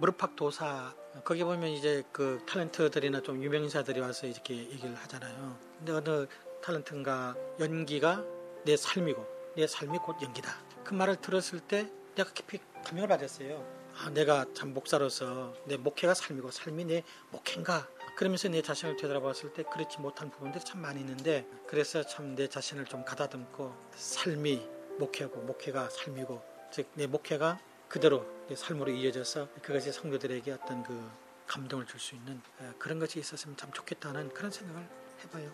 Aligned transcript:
무릎팍 0.00 0.34
도사 0.34 0.94
거기 1.24 1.44
보면 1.44 1.68
이제 1.68 2.02
그 2.10 2.40
탤런트들이나 2.46 3.22
좀 3.22 3.42
유명 3.42 3.62
인사들이 3.64 4.00
와서 4.00 4.26
이렇게 4.26 4.56
얘기를 4.56 4.94
하잖아요. 4.94 5.58
근데 5.78 5.92
어느 5.92 6.26
탤런트인가 6.62 7.36
연기가 7.60 8.24
내 8.64 8.76
삶이고 8.76 9.26
내 9.56 9.66
삶이 9.66 9.98
곧 9.98 10.16
연기다. 10.22 10.50
그 10.84 10.94
말을 10.94 11.16
들었을 11.16 11.60
때 11.60 11.90
내가 12.14 12.30
깊이 12.32 12.58
감명을 12.84 13.08
받았어요. 13.08 13.62
아, 13.98 14.08
내가 14.10 14.46
참 14.54 14.72
목사로서 14.72 15.52
내 15.66 15.76
목회가 15.76 16.14
삶이고 16.14 16.50
삶이 16.50 16.84
내 16.86 17.02
목회인가 17.30 17.86
그러면서 18.16 18.48
내 18.48 18.62
자신을 18.62 18.96
되돌아봤을 18.96 19.52
때 19.52 19.64
그렇지 19.64 19.98
못한 20.00 20.30
부분들이 20.30 20.64
참 20.64 20.80
많이 20.80 21.00
있는데 21.00 21.46
그래서 21.66 22.02
참 22.02 22.34
내 22.34 22.48
자신을 22.48 22.86
좀 22.86 23.04
가다듬고 23.04 23.74
삶이 23.96 24.66
목회고 24.98 25.42
목회가 25.42 25.90
삶이고 25.90 26.42
즉 26.72 26.88
내 26.94 27.06
목회가 27.06 27.58
그대로 27.90 28.24
내 28.48 28.54
삶으로 28.54 28.92
이어져서 28.92 29.48
그것이 29.62 29.90
성도들에게 29.92 30.52
어떤 30.52 30.84
그 30.84 31.10
감동을 31.48 31.86
줄 31.86 31.98
수 31.98 32.14
있는 32.14 32.40
그런 32.78 33.00
것이 33.00 33.18
있었으면 33.18 33.56
참 33.56 33.72
좋겠다는 33.72 34.28
그런 34.32 34.52
생각을 34.52 34.88
해봐요. 35.24 35.50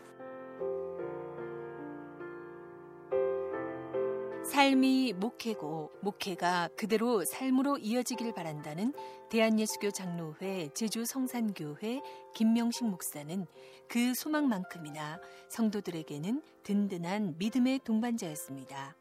삶이 4.45 5.15
목회고 5.15 5.93
목회가 6.03 6.69
그대로 6.77 7.25
삶으로 7.25 7.79
이어지길 7.79 8.35
바란다는 8.35 8.93
대한예수교 9.31 9.91
장로회 9.91 10.69
제주 10.75 11.07
성산교회 11.07 12.03
김명식 12.35 12.85
목사는 12.85 13.47
그 13.89 14.15
소망만큼이나 14.15 15.21
성도들에게는 15.49 16.43
든든한 16.63 17.37
믿음의 17.39 17.81
동반자였습니다. 17.85 18.95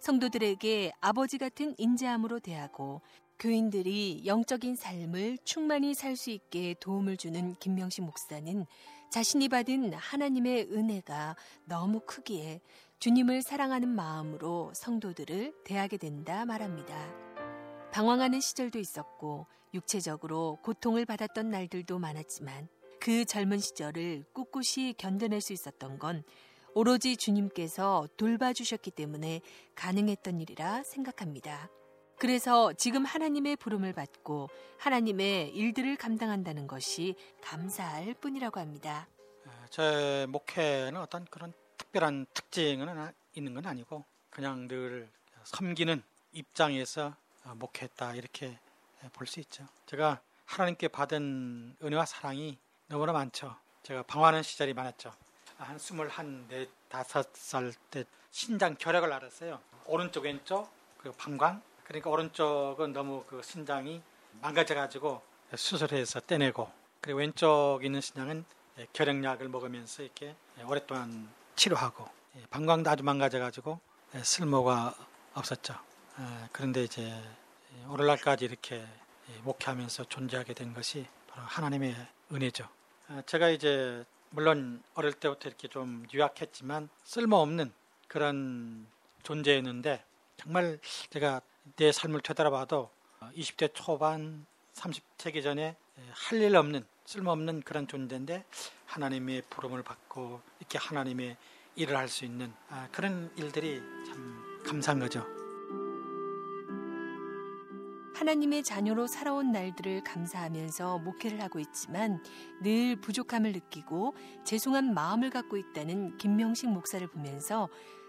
성도들에게 0.00 0.92
아버지 1.00 1.38
같은 1.38 1.74
인자함으로 1.76 2.40
대하고 2.40 3.02
교인들이 3.38 4.22
영적인 4.26 4.74
삶을 4.76 5.38
충만히 5.44 5.94
살 5.94 6.16
수 6.16 6.30
있게 6.30 6.74
도움을 6.80 7.16
주는 7.16 7.54
김명식 7.54 8.04
목사는 8.04 8.66
자신이 9.10 9.48
받은 9.48 9.94
하나님의 9.94 10.68
은혜가 10.72 11.36
너무 11.64 12.00
크기에 12.00 12.60
주님을 12.98 13.42
사랑하는 13.42 13.88
마음으로 13.88 14.72
성도들을 14.74 15.54
대하게 15.64 15.98
된다 15.98 16.44
말합니다. 16.44 16.94
방황하는 17.92 18.40
시절도 18.40 18.78
있었고 18.78 19.46
육체적으로 19.72 20.58
고통을 20.62 21.06
받았던 21.06 21.50
날들도 21.50 21.98
많았지만 21.98 22.68
그 23.00 23.24
젊은 23.24 23.58
시절을 23.60 24.24
꿋꿋이 24.32 24.94
견뎌낼 24.98 25.40
수 25.40 25.52
있었던 25.52 25.98
건 25.98 26.24
오로지 26.78 27.16
주님께서 27.16 28.06
돌봐주셨기 28.16 28.92
때문에 28.92 29.40
가능했던 29.74 30.40
일이라 30.40 30.84
생각합니다. 30.84 31.68
그래서 32.20 32.72
지금 32.72 33.04
하나님의 33.04 33.56
부름을 33.56 33.92
받고 33.92 34.48
하나님의 34.78 35.48
일들을 35.56 35.96
감당한다는 35.96 36.68
것이 36.68 37.16
감사할 37.42 38.14
뿐이라고 38.20 38.60
합니다. 38.60 39.08
제 39.70 40.26
목회는 40.28 41.00
어떤 41.00 41.24
그런 41.24 41.52
특별한 41.78 42.26
특징은 42.32 43.12
있는 43.34 43.54
건 43.54 43.66
아니고 43.66 44.04
그냥 44.30 44.68
늘 44.68 45.10
섬기는 45.42 46.00
입장에서 46.30 47.16
목회했다 47.56 48.14
이렇게 48.14 48.56
볼 49.12 49.26
수 49.26 49.40
있죠. 49.40 49.66
제가 49.86 50.20
하나님께 50.44 50.86
받은 50.86 51.74
은혜와 51.82 52.06
사랑이 52.06 52.56
너무나 52.86 53.12
많죠. 53.12 53.56
제가 53.82 54.04
방황하는 54.04 54.44
시절이 54.44 54.74
많았죠. 54.74 55.12
한 55.58 55.78
스물한 55.78 56.46
네 56.48 56.66
다섯 56.88 57.28
살때 57.34 58.04
신장 58.30 58.76
결핵을 58.76 59.12
앓았어요. 59.12 59.60
오른쪽 59.86 60.24
왼쪽 60.24 60.70
그리고 60.98 61.16
방광. 61.16 61.62
그러니까 61.84 62.10
오른쪽은 62.10 62.92
너무 62.92 63.24
그 63.26 63.40
신장이 63.42 64.02
망가져가지고 64.40 65.22
수술해서 65.56 66.20
떼내고 66.20 66.70
그리고 67.00 67.18
왼쪽 67.20 67.80
있는 67.82 68.00
신장은 68.00 68.44
결핵약을 68.92 69.48
먹으면서 69.48 70.02
이렇게 70.02 70.36
오랫동안 70.64 71.28
치료하고 71.56 72.08
예, 72.36 72.46
방광도 72.50 72.90
아주 72.90 73.02
망가져가지고 73.02 73.80
예, 74.14 74.22
쓸모가 74.22 74.94
없었죠. 75.34 75.74
예, 76.20 76.48
그런데 76.52 76.84
이제 76.84 77.12
오늘날까지 77.88 78.44
이렇게 78.44 78.86
목회하면서 79.42 80.04
존재하게 80.04 80.54
된 80.54 80.74
것이 80.74 81.06
바로 81.28 81.46
하나님의 81.46 81.96
은혜죠. 82.32 82.68
아, 83.08 83.22
제가 83.26 83.48
이제 83.48 84.04
물론 84.30 84.82
어릴 84.94 85.12
때부터 85.12 85.48
이렇게 85.48 85.68
좀 85.68 86.06
유약했지만 86.12 86.88
쓸모없는 87.04 87.72
그런 88.08 88.86
존재였는데 89.22 90.04
정말 90.36 90.78
제가 91.10 91.40
내 91.76 91.92
삶을 91.92 92.20
되돌아봐도 92.22 92.90
20대 93.20 93.72
초반 93.74 94.46
30세기 94.74 95.42
전에 95.42 95.76
할 96.12 96.40
일 96.40 96.56
없는 96.56 96.86
쓸모없는 97.04 97.62
그런 97.62 97.88
존재인데 97.88 98.44
하나님의 98.86 99.42
부름을 99.50 99.82
받고 99.82 100.40
이렇게 100.60 100.78
하나님의 100.78 101.36
일을 101.76 101.96
할 101.96 102.08
수 102.08 102.24
있는 102.24 102.52
아, 102.70 102.88
그런 102.92 103.30
일들이 103.36 103.80
참 104.06 104.62
감사한 104.66 105.00
거죠. 105.00 105.24
하나님의 108.18 108.64
자녀로 108.64 109.06
살아온 109.06 109.52
날들을 109.52 110.02
감사하면서 110.02 110.98
목회를 110.98 111.40
하고 111.40 111.60
있지만 111.60 112.20
늘 112.60 112.96
부족함을 113.00 113.52
느끼고 113.52 114.16
죄송한 114.44 114.92
마음을 114.92 115.30
갖고 115.30 115.56
있다는 115.56 116.16
김명식 116.16 116.68
목사를 116.68 117.06
보면서 117.06 117.68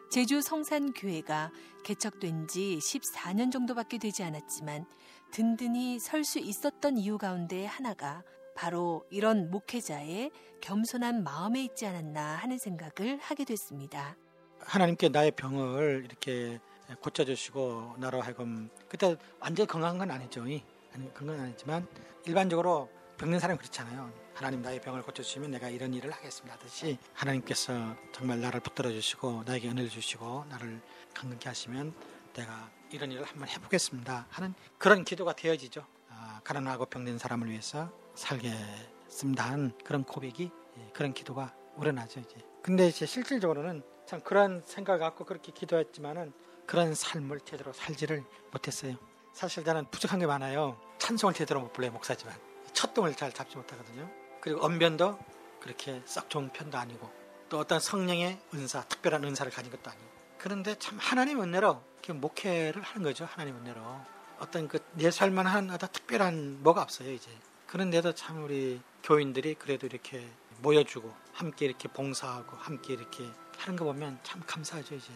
제주 0.09 0.41
성산교회가 0.41 1.51
개척된 1.83 2.47
지 2.47 2.79
14년 2.81 3.51
정도밖에 3.51 3.99
되지 3.99 4.23
않았지만 4.23 4.87
든든히 5.31 5.99
설 5.99 6.23
수 6.23 6.39
있었던 6.39 6.97
이유 6.97 7.19
가운데 7.19 7.67
하나가 7.67 8.23
바로 8.55 9.05
이런 9.11 9.51
목회자의 9.51 10.31
겸손한 10.61 11.23
마음에 11.23 11.63
있지 11.63 11.85
않았나 11.85 12.35
하는 12.37 12.57
생각을 12.57 13.19
하게 13.21 13.45
됐습니다. 13.45 14.17
하나님께 14.59 15.09
나의 15.09 15.31
병을 15.31 16.01
이렇게 16.05 16.59
고쳐주시고 17.01 17.95
나로 17.97 18.21
하여금 18.21 18.69
그때 18.87 19.15
완전히 19.39 19.67
건강한 19.67 19.97
건 19.97 20.11
아니죠. 20.11 20.41
아니 20.41 20.63
건강은 21.13 21.39
아니지만 21.39 21.87
일반적으로 22.25 22.89
병든 23.17 23.39
사람이 23.39 23.59
그렇잖아요. 23.59 24.11
하나님 24.33 24.61
나의 24.61 24.79
병을 24.79 25.01
고쳐주시면 25.01 25.51
내가 25.51 25.67
이런 25.67 25.93
일을 25.93 26.11
하겠습니다 26.11 26.55
하듯이 26.55 26.97
하나님께서 27.13 27.95
정말 28.13 28.39
나를 28.39 28.61
붙들어 28.61 28.89
주시고 28.89 29.43
나에게 29.45 29.67
은혜를 29.69 29.89
주시고 29.89 30.45
나를 30.49 30.81
강건케 31.13 31.49
하시면 31.49 31.93
내가 32.33 32.71
이런 32.91 33.11
일을 33.11 33.25
한번 33.25 33.49
해보겠습니다 33.49 34.27
하는 34.29 34.53
그런 34.77 35.03
기도가 35.03 35.33
되어지죠. 35.33 35.85
아, 36.09 36.39
가난하고 36.43 36.85
병든 36.85 37.17
사람을 37.17 37.49
위해서 37.49 37.91
살겠습니다 38.15 39.43
하는 39.43 39.73
그런 39.83 40.03
고백이 40.03 40.49
예, 40.77 40.89
그런 40.93 41.13
기도가 41.13 41.53
우러나죠 41.75 42.21
이제. 42.21 42.37
근데 42.61 42.87
이제 42.87 43.05
실질적으로는 43.05 43.83
참 44.05 44.21
그런 44.21 44.61
생각을 44.65 44.99
갖고 44.99 45.25
그렇게 45.25 45.51
기도했지만은 45.51 46.33
그런 46.69 46.93
삶을 46.93 47.39
제대로 47.39 47.73
살지를 47.73 48.23
못했어요. 48.51 48.93
사실 49.33 49.63
저는 49.63 49.89
부족한 49.89 50.19
게 50.19 50.27
많아요. 50.27 50.79
찬송을 50.99 51.33
제대로 51.33 51.61
못 51.61 51.73
불러요 51.73 51.91
목사지만 51.93 52.35
첫 52.73 52.93
동을 52.93 53.15
잘 53.15 53.31
잡지 53.31 53.57
못하거든요. 53.57 54.07
그리고 54.39 54.63
언변도 54.63 55.17
그렇게 55.61 55.99
썩 56.05 56.29
좋은 56.29 56.49
편도 56.49 56.77
아니고 56.77 57.09
또 57.49 57.57
어떤 57.57 57.79
성령의 57.79 58.39
은사, 58.53 58.83
특별한 58.83 59.23
은사를 59.23 59.51
가진 59.51 59.71
것도 59.71 59.89
아니고 59.89 60.05
그런데 60.37 60.75
참 60.77 60.99
하나님 60.99 61.41
은혜로 61.41 61.81
목회를 62.07 62.83
하는 62.83 63.01
거죠. 63.01 63.25
하나님 63.25 63.55
은혜로 63.55 63.81
어떤 64.37 64.67
그내 64.67 65.09
살만한 65.09 65.71
어떤 65.71 65.91
특별한 65.91 66.61
뭐가 66.61 66.83
없어요 66.83 67.11
이제 67.11 67.31
그런데도 67.65 68.13
참 68.13 68.43
우리 68.43 68.79
교인들이 69.01 69.55
그래도 69.55 69.87
이렇게 69.87 70.23
모여주고 70.59 71.11
함께 71.33 71.65
이렇게 71.65 71.87
봉사하고 71.87 72.57
함께 72.57 72.93
이렇게 72.93 73.27
하는 73.57 73.75
거 73.75 73.85
보면 73.85 74.19
참 74.21 74.43
감사하죠 74.45 74.93
이제. 74.93 75.11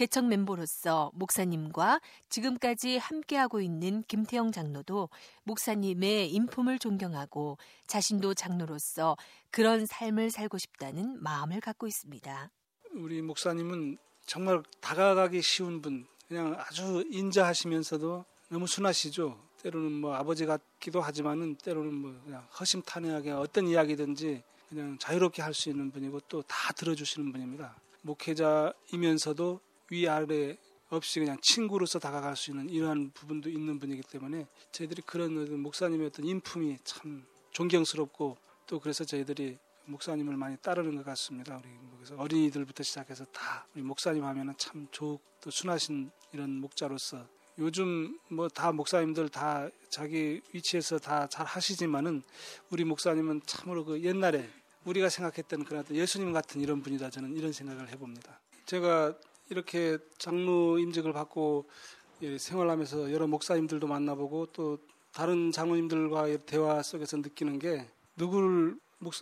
개척 0.00 0.24
멤버로서 0.28 1.10
목사님과 1.12 2.00
지금까지 2.30 2.96
함께하고 2.96 3.60
있는 3.60 4.02
김태영 4.08 4.50
장로도 4.50 5.10
목사님의 5.42 6.32
인품을 6.32 6.78
존경하고 6.78 7.58
자신도 7.86 8.32
장로로서 8.32 9.18
그런 9.50 9.84
삶을 9.84 10.30
살고 10.30 10.56
싶다는 10.56 11.22
마음을 11.22 11.60
갖고 11.60 11.86
있습니다. 11.86 12.50
우리 12.92 13.20
목사님은 13.20 13.98
정말 14.24 14.62
다가가기 14.80 15.42
쉬운 15.42 15.82
분, 15.82 16.06
그냥 16.28 16.56
아주 16.58 17.04
인자하시면서도 17.10 18.24
너무 18.48 18.66
순하시죠. 18.66 19.38
때로는 19.62 19.92
뭐 19.92 20.14
아버지 20.14 20.46
같기도 20.46 21.02
하지만은 21.02 21.56
때로는 21.56 21.92
뭐 21.92 22.18
그냥 22.24 22.48
허심탄회하게 22.58 23.32
어떤 23.32 23.66
이야기든지 23.68 24.42
그냥 24.70 24.96
자유롭게 24.98 25.42
할 25.42 25.52
수 25.52 25.68
있는 25.68 25.90
분이고 25.90 26.20
또 26.20 26.40
다 26.40 26.72
들어주시는 26.72 27.32
분입니다. 27.32 27.76
목회자이면서도 28.00 29.60
위아래 29.90 30.56
없이 30.88 31.20
그냥 31.20 31.38
친구로서 31.40 31.98
다가갈 31.98 32.36
수 32.36 32.50
있는 32.50 32.68
이러한 32.68 33.12
부분도 33.14 33.48
있는 33.50 33.78
분이기 33.78 34.02
때문에 34.02 34.46
저희들이 34.72 35.02
그런 35.02 35.60
목사님의 35.62 36.08
어떤 36.08 36.24
인품이 36.26 36.78
참 36.84 37.24
존경스럽고 37.52 38.36
또 38.66 38.80
그래서 38.80 39.04
저희들이 39.04 39.58
목사님을 39.84 40.36
많이 40.36 40.56
따르는 40.58 40.96
것 40.96 41.04
같습니다. 41.04 41.56
우리 41.58 41.68
뭐 41.68 41.96
그래서 41.98 42.16
어린이들부터 42.16 42.82
시작해서 42.82 43.24
다 43.26 43.66
우리 43.74 43.82
목사님 43.82 44.24
하면은 44.24 44.54
참 44.56 44.86
좋고 44.90 45.20
또 45.40 45.50
순하신 45.50 46.10
이런 46.32 46.50
목자로서 46.60 47.26
요즘 47.58 48.18
뭐 48.28 48.48
다 48.48 48.72
목사님들 48.72 49.28
다 49.28 49.68
자기 49.90 50.40
위치에서 50.52 50.98
다 50.98 51.26
잘 51.26 51.44
하시지만은 51.46 52.22
우리 52.70 52.84
목사님은 52.84 53.42
참으로 53.46 53.84
그 53.84 54.00
옛날에 54.02 54.48
우리가 54.84 55.08
생각했던 55.08 55.64
그런 55.64 55.84
예수님 55.90 56.32
같은 56.32 56.60
이런 56.60 56.82
분이다 56.82 57.10
저는 57.10 57.36
이런 57.36 57.52
생각을 57.52 57.88
해봅니다. 57.90 58.40
제가 58.66 59.14
이렇게 59.50 59.98
장로 60.16 60.78
임직을 60.78 61.12
받고 61.12 61.68
예, 62.22 62.38
생활하면서 62.38 63.12
여러 63.12 63.26
목사님들도 63.26 63.86
만나보고 63.86 64.46
또 64.52 64.78
다른 65.12 65.50
장로님들과의 65.50 66.40
대화 66.46 66.82
속에서 66.82 67.16
느끼는 67.16 67.58
게 67.58 67.86
누구를 68.16 68.78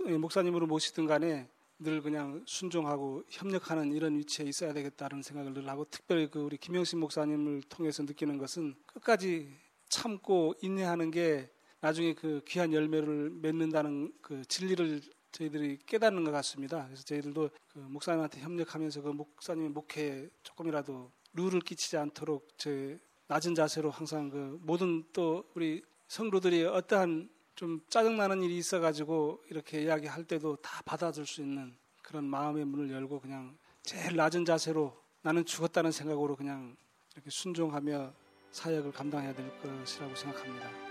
예, 0.08 0.16
목사 0.18 0.42
님으로 0.42 0.66
모시든 0.66 1.06
간에 1.06 1.48
늘 1.78 2.02
그냥 2.02 2.42
순종하고 2.44 3.22
협력하는 3.28 3.92
이런 3.92 4.16
위치에 4.16 4.44
있어야 4.46 4.72
되겠다는 4.72 5.22
생각을 5.22 5.54
늘 5.54 5.68
하고 5.68 5.86
특별히 5.88 6.28
그 6.28 6.40
우리 6.40 6.56
김영신 6.56 6.98
목사님을 6.98 7.62
통해서 7.68 8.02
느끼는 8.02 8.36
것은 8.36 8.74
끝까지 8.86 9.48
참고 9.88 10.54
인내하는 10.60 11.10
게 11.10 11.48
나중에 11.80 12.14
그 12.14 12.42
귀한 12.48 12.72
열매를 12.72 13.30
맺는다는 13.30 14.12
그 14.20 14.44
진리를 14.44 15.00
저희들이 15.32 15.78
깨닫는 15.86 16.24
것 16.24 16.30
같습니다. 16.32 16.84
그래서 16.86 17.02
저희들도 17.04 17.50
그 17.72 17.78
목사님한테 17.78 18.40
협력하면서 18.40 19.02
그 19.02 19.08
목사님의 19.10 19.70
목회에 19.70 20.28
조금이라도 20.42 21.12
룰을 21.34 21.60
끼치지 21.60 21.96
않도록 21.96 22.48
제 22.56 22.98
낮은 23.28 23.54
자세로 23.54 23.90
항상 23.90 24.30
그 24.30 24.58
모든 24.62 25.04
또 25.12 25.44
우리 25.54 25.82
성도들이 26.08 26.64
어떠한 26.64 27.28
좀 27.54 27.80
짜증나는 27.90 28.42
일이 28.42 28.56
있어가지고 28.56 29.44
이렇게 29.50 29.82
이야기할 29.82 30.24
때도 30.24 30.56
다 30.56 30.82
받아줄 30.84 31.26
수 31.26 31.42
있는 31.42 31.76
그런 32.02 32.24
마음의 32.24 32.64
문을 32.64 32.90
열고 32.90 33.20
그냥 33.20 33.58
제일 33.82 34.16
낮은 34.16 34.44
자세로 34.44 34.96
나는 35.22 35.44
죽었다는 35.44 35.92
생각으로 35.92 36.36
그냥 36.36 36.76
이렇게 37.14 37.30
순종하며 37.30 38.14
사역을 38.52 38.92
감당해야 38.92 39.34
될 39.34 39.50
것이라고 39.60 40.14
생각합니다. 40.14 40.87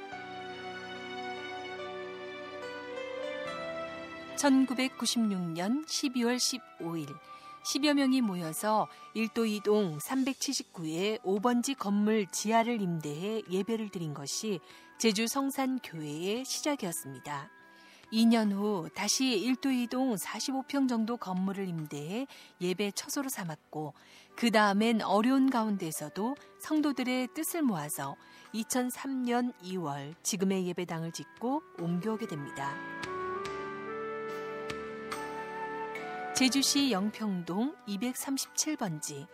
1996년 4.37 5.85
12월 5.85 6.37
15일 6.37 7.07
10여 7.65 7.93
명이 7.95 8.21
모여서 8.21 8.87
1도 9.15 9.61
2동 9.61 9.99
379의 9.99 11.21
5번지 11.21 11.77
건물 11.77 12.25
지하를 12.27 12.81
임대해 12.81 13.41
예배를 13.49 13.89
드린 13.89 14.13
것이 14.13 14.61
제주 14.97 15.27
성산교회의 15.27 16.45
시작이었습니다. 16.45 17.49
2년 18.13 18.53
후 18.53 18.87
다시 18.95 19.25
1도 19.25 19.89
2동 19.89 20.17
45평 20.17 20.87
정도 20.87 21.17
건물을 21.17 21.67
임대해 21.67 22.25
예배 22.61 22.91
처소로 22.91 23.27
삼았고 23.27 23.93
그 24.37 24.49
다음엔 24.49 25.01
어려운 25.01 25.49
가운데서도 25.49 26.35
성도들의 26.59 27.29
뜻을 27.33 27.63
모아서 27.63 28.15
2003년 28.53 29.53
2월 29.61 30.15
지금의 30.23 30.67
예배당을 30.67 31.11
짓고 31.11 31.63
옮겨오게 31.79 32.27
됩니다. 32.27 32.73
제주시 36.37 36.91
영평동 36.91 37.75
237번지 37.87 39.25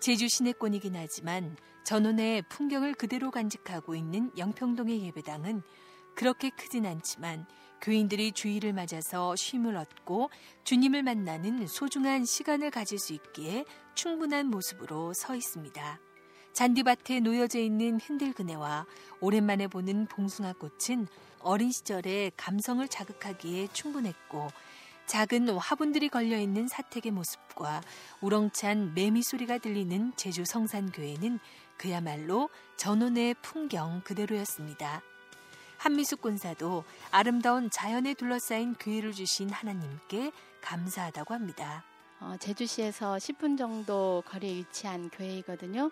제주 0.00 0.28
시내권이긴 0.28 0.96
하지만 0.96 1.56
전원의 1.84 2.42
풍경을 2.48 2.94
그대로 2.94 3.30
간직하고 3.30 3.94
있는 3.94 4.32
영평동의 4.36 5.04
예배당은 5.04 5.62
그렇게 6.16 6.50
크진 6.50 6.84
않지만 6.84 7.46
교인들이 7.80 8.32
주의를 8.32 8.72
맞아서 8.72 9.36
쉼을 9.36 9.76
얻고 9.76 10.30
주님을 10.64 11.04
만나는 11.04 11.68
소중한 11.68 12.24
시간을 12.24 12.72
가질 12.72 12.98
수 12.98 13.12
있기에 13.12 13.64
충분한 13.94 14.48
모습으로 14.48 15.14
서 15.14 15.36
있습니다. 15.36 16.00
잔디밭에 16.54 17.20
놓여져 17.20 17.60
있는 17.60 18.00
흔들그네와 18.00 18.84
오랜만에 19.20 19.68
보는 19.68 20.06
봉숭아 20.06 20.54
꽃은 20.54 21.06
어린 21.38 21.70
시절의 21.70 22.32
감성을 22.36 22.88
자극하기에 22.88 23.68
충분했고 23.72 24.48
작은 25.08 25.48
화분들이 25.48 26.10
걸려 26.10 26.38
있는 26.38 26.68
사택의 26.68 27.12
모습과 27.12 27.80
우렁찬 28.20 28.92
매미 28.94 29.22
소리가 29.22 29.56
들리는 29.56 30.12
제주 30.16 30.44
성산교회는 30.44 31.38
그야말로 31.78 32.50
전원의 32.76 33.36
풍경 33.40 34.02
그대로였습니다. 34.04 35.00
한미숙 35.78 36.20
군사도 36.20 36.84
아름다운 37.10 37.70
자연에 37.70 38.12
둘러싸인 38.12 38.74
교회를 38.74 39.12
주신 39.12 39.48
하나님께 39.48 40.30
감사하다고 40.60 41.32
합니다. 41.32 41.84
어, 42.20 42.34
제주시에서 42.38 43.16
10분 43.16 43.56
정도 43.56 44.22
거리에 44.26 44.56
위치한 44.56 45.08
교회이거든요. 45.08 45.90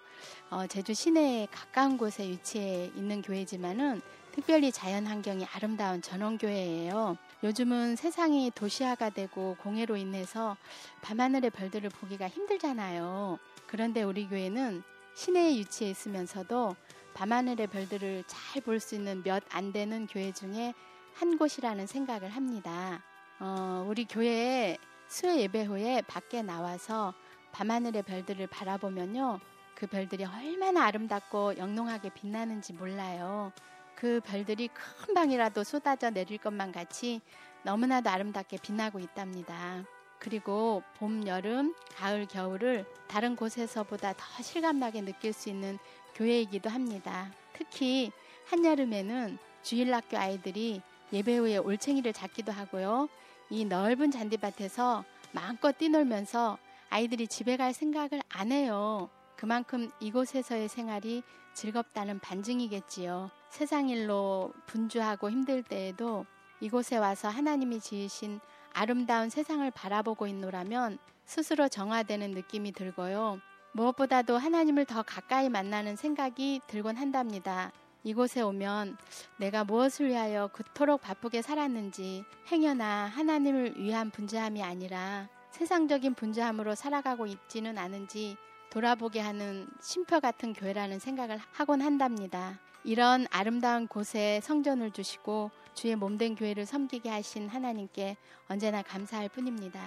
어, 0.51 0.67
제주 0.67 0.93
시내에 0.93 1.47
가까운 1.51 1.97
곳에 1.97 2.29
위치해 2.29 2.91
있는 2.95 3.23
교회지만은 3.23 4.03
특별히 4.33 4.71
자연 4.71 5.07
환경이 5.07 5.47
아름다운 5.55 6.03
전원교회예요. 6.03 7.17
요즘은 7.45 7.97
세상이 7.97 8.51
도시화가 8.55 9.11
되고 9.11 9.57
공해로 9.61 9.97
인해서 9.97 10.57
밤하늘의 11.03 11.51
별들을 11.51 11.91
보기가 11.91 12.29
힘들잖아요. 12.29 13.39
그런데 13.67 14.03
우리 14.03 14.27
교회는 14.27 14.83
시내에 15.15 15.51
위치해 15.57 15.91
있으면서도 15.91 16.77
밤하늘의 17.15 17.67
별들을 17.69 18.25
잘 18.27 18.63
볼 18.63 18.81
수 18.81 18.95
있는 18.95 19.23
몇 19.23 19.43
안 19.51 19.73
되는 19.73 20.07
교회 20.07 20.33
중에 20.33 20.75
한 21.15 21.39
곳이라는 21.39 21.87
생각을 21.87 22.29
합니다. 22.31 23.03
어, 23.39 23.85
우리 23.89 24.05
교회에 24.07 24.79
수요 25.09 25.37
예배 25.37 25.65
후에 25.65 26.03
밖에 26.03 26.43
나와서 26.43 27.15
밤하늘의 27.53 28.03
별들을 28.03 28.47
바라보면요. 28.49 29.41
그 29.75 29.87
별들이 29.87 30.25
얼마나 30.25 30.85
아름답고 30.87 31.59
영롱하게 31.59 32.11
빛나는지 32.15 32.73
몰라요. 32.73 33.53
그 33.97 34.21
별들이 34.25 34.69
큰 34.69 35.15
방이라도 35.15 35.65
쏟아져 35.65 36.11
내릴 36.11 36.39
것만 36.39 36.71
같이 36.71 37.21
너무나도 37.65 38.09
아름답게 38.09 38.59
빛나고 38.59 39.01
있답니다. 39.01 39.83
그리고 40.19 40.83
봄, 40.99 41.27
여름, 41.27 41.75
가을, 41.97 42.27
겨울을 42.27 42.85
다른 43.09 43.35
곳에서보다 43.37 44.13
더 44.13 44.43
실감나게 44.43 45.01
느낄 45.03 45.33
수 45.33 45.49
있는 45.49 45.79
교회이기도 46.15 46.71
합니다. 46.71 47.33
특히 47.53 48.13
한여름에는 48.47 49.39
주일학교 49.63 50.17
아이들이 50.17 50.81
예배 51.13 51.37
후에 51.37 51.57
올챙이를 51.57 52.13
잡기도 52.13 52.53
하고요. 52.53 53.09
이 53.51 53.65
넓은 53.65 54.11
잔디밭에서 54.11 55.05
마음껏 55.33 55.77
뛰놀면서 55.77 56.59
아이들이 56.91 57.27
집에 57.27 57.57
갈 57.57 57.73
생각을 57.73 58.21
안 58.29 58.53
해요. 58.53 59.11
그만큼 59.37 59.91
이곳에서의 60.01 60.69
생활이 60.69 61.23
즐겁다는 61.57 62.19
반증이겠지요. 62.19 63.31
세상 63.49 63.89
일로 63.89 64.53
분주하고 64.67 65.31
힘들 65.31 65.63
때에도 65.63 66.27
이곳에 66.61 66.99
와서 66.99 67.29
하나님이 67.29 67.81
지으신 67.81 68.41
아름다운 68.75 69.31
세상을 69.31 69.69
바라보고 69.71 70.27
있노라면 70.27 70.99
스스로 71.25 71.69
정화되는 71.69 72.33
느낌이 72.33 72.73
들고요. 72.73 73.41
무엇보다도 73.73 74.37
하나님을 74.37 74.85
더 74.85 75.03
가까이 75.03 75.49
만나는 75.49 75.97
생각이 75.97 76.61
들곤 76.67 76.97
한답니다. 76.97 77.73
이곳에 78.05 78.43
오면 78.43 78.99
내가 79.39 79.65
무엇을 79.65 80.09
위하여 80.09 80.49
그토록 80.53 81.01
바쁘게 81.01 81.41
살았는지 81.41 82.25
행여나 82.53 83.07
하나님을 83.07 83.81
위한 83.81 84.11
분주함이 84.11 84.63
아니라 84.63 85.29
세상적인 85.53 86.15
분주함으로 86.15 86.75
살아가고 86.75 87.27
있지는 87.27 87.79
않은지 87.79 88.37
돌아보게 88.71 89.21
하는 89.21 89.69
쉼표 89.81 90.21
같은 90.21 90.53
교회라는 90.53 90.99
생각을 90.99 91.39
하곤 91.53 91.83
한답니다. 91.83 92.59
이런 92.85 93.27
아름다운 93.31 93.89
곳에 93.89 94.41
성전을 94.43 94.93
주시고 94.93 95.51
주의 95.75 95.97
몸된 95.97 96.37
교회를 96.37 96.67
섬기게 96.67 97.11
하신 97.11 97.49
하나님께 97.49 98.17
언제나 98.49 98.83
감사할 98.83 99.29
뿐입니다. 99.29 99.81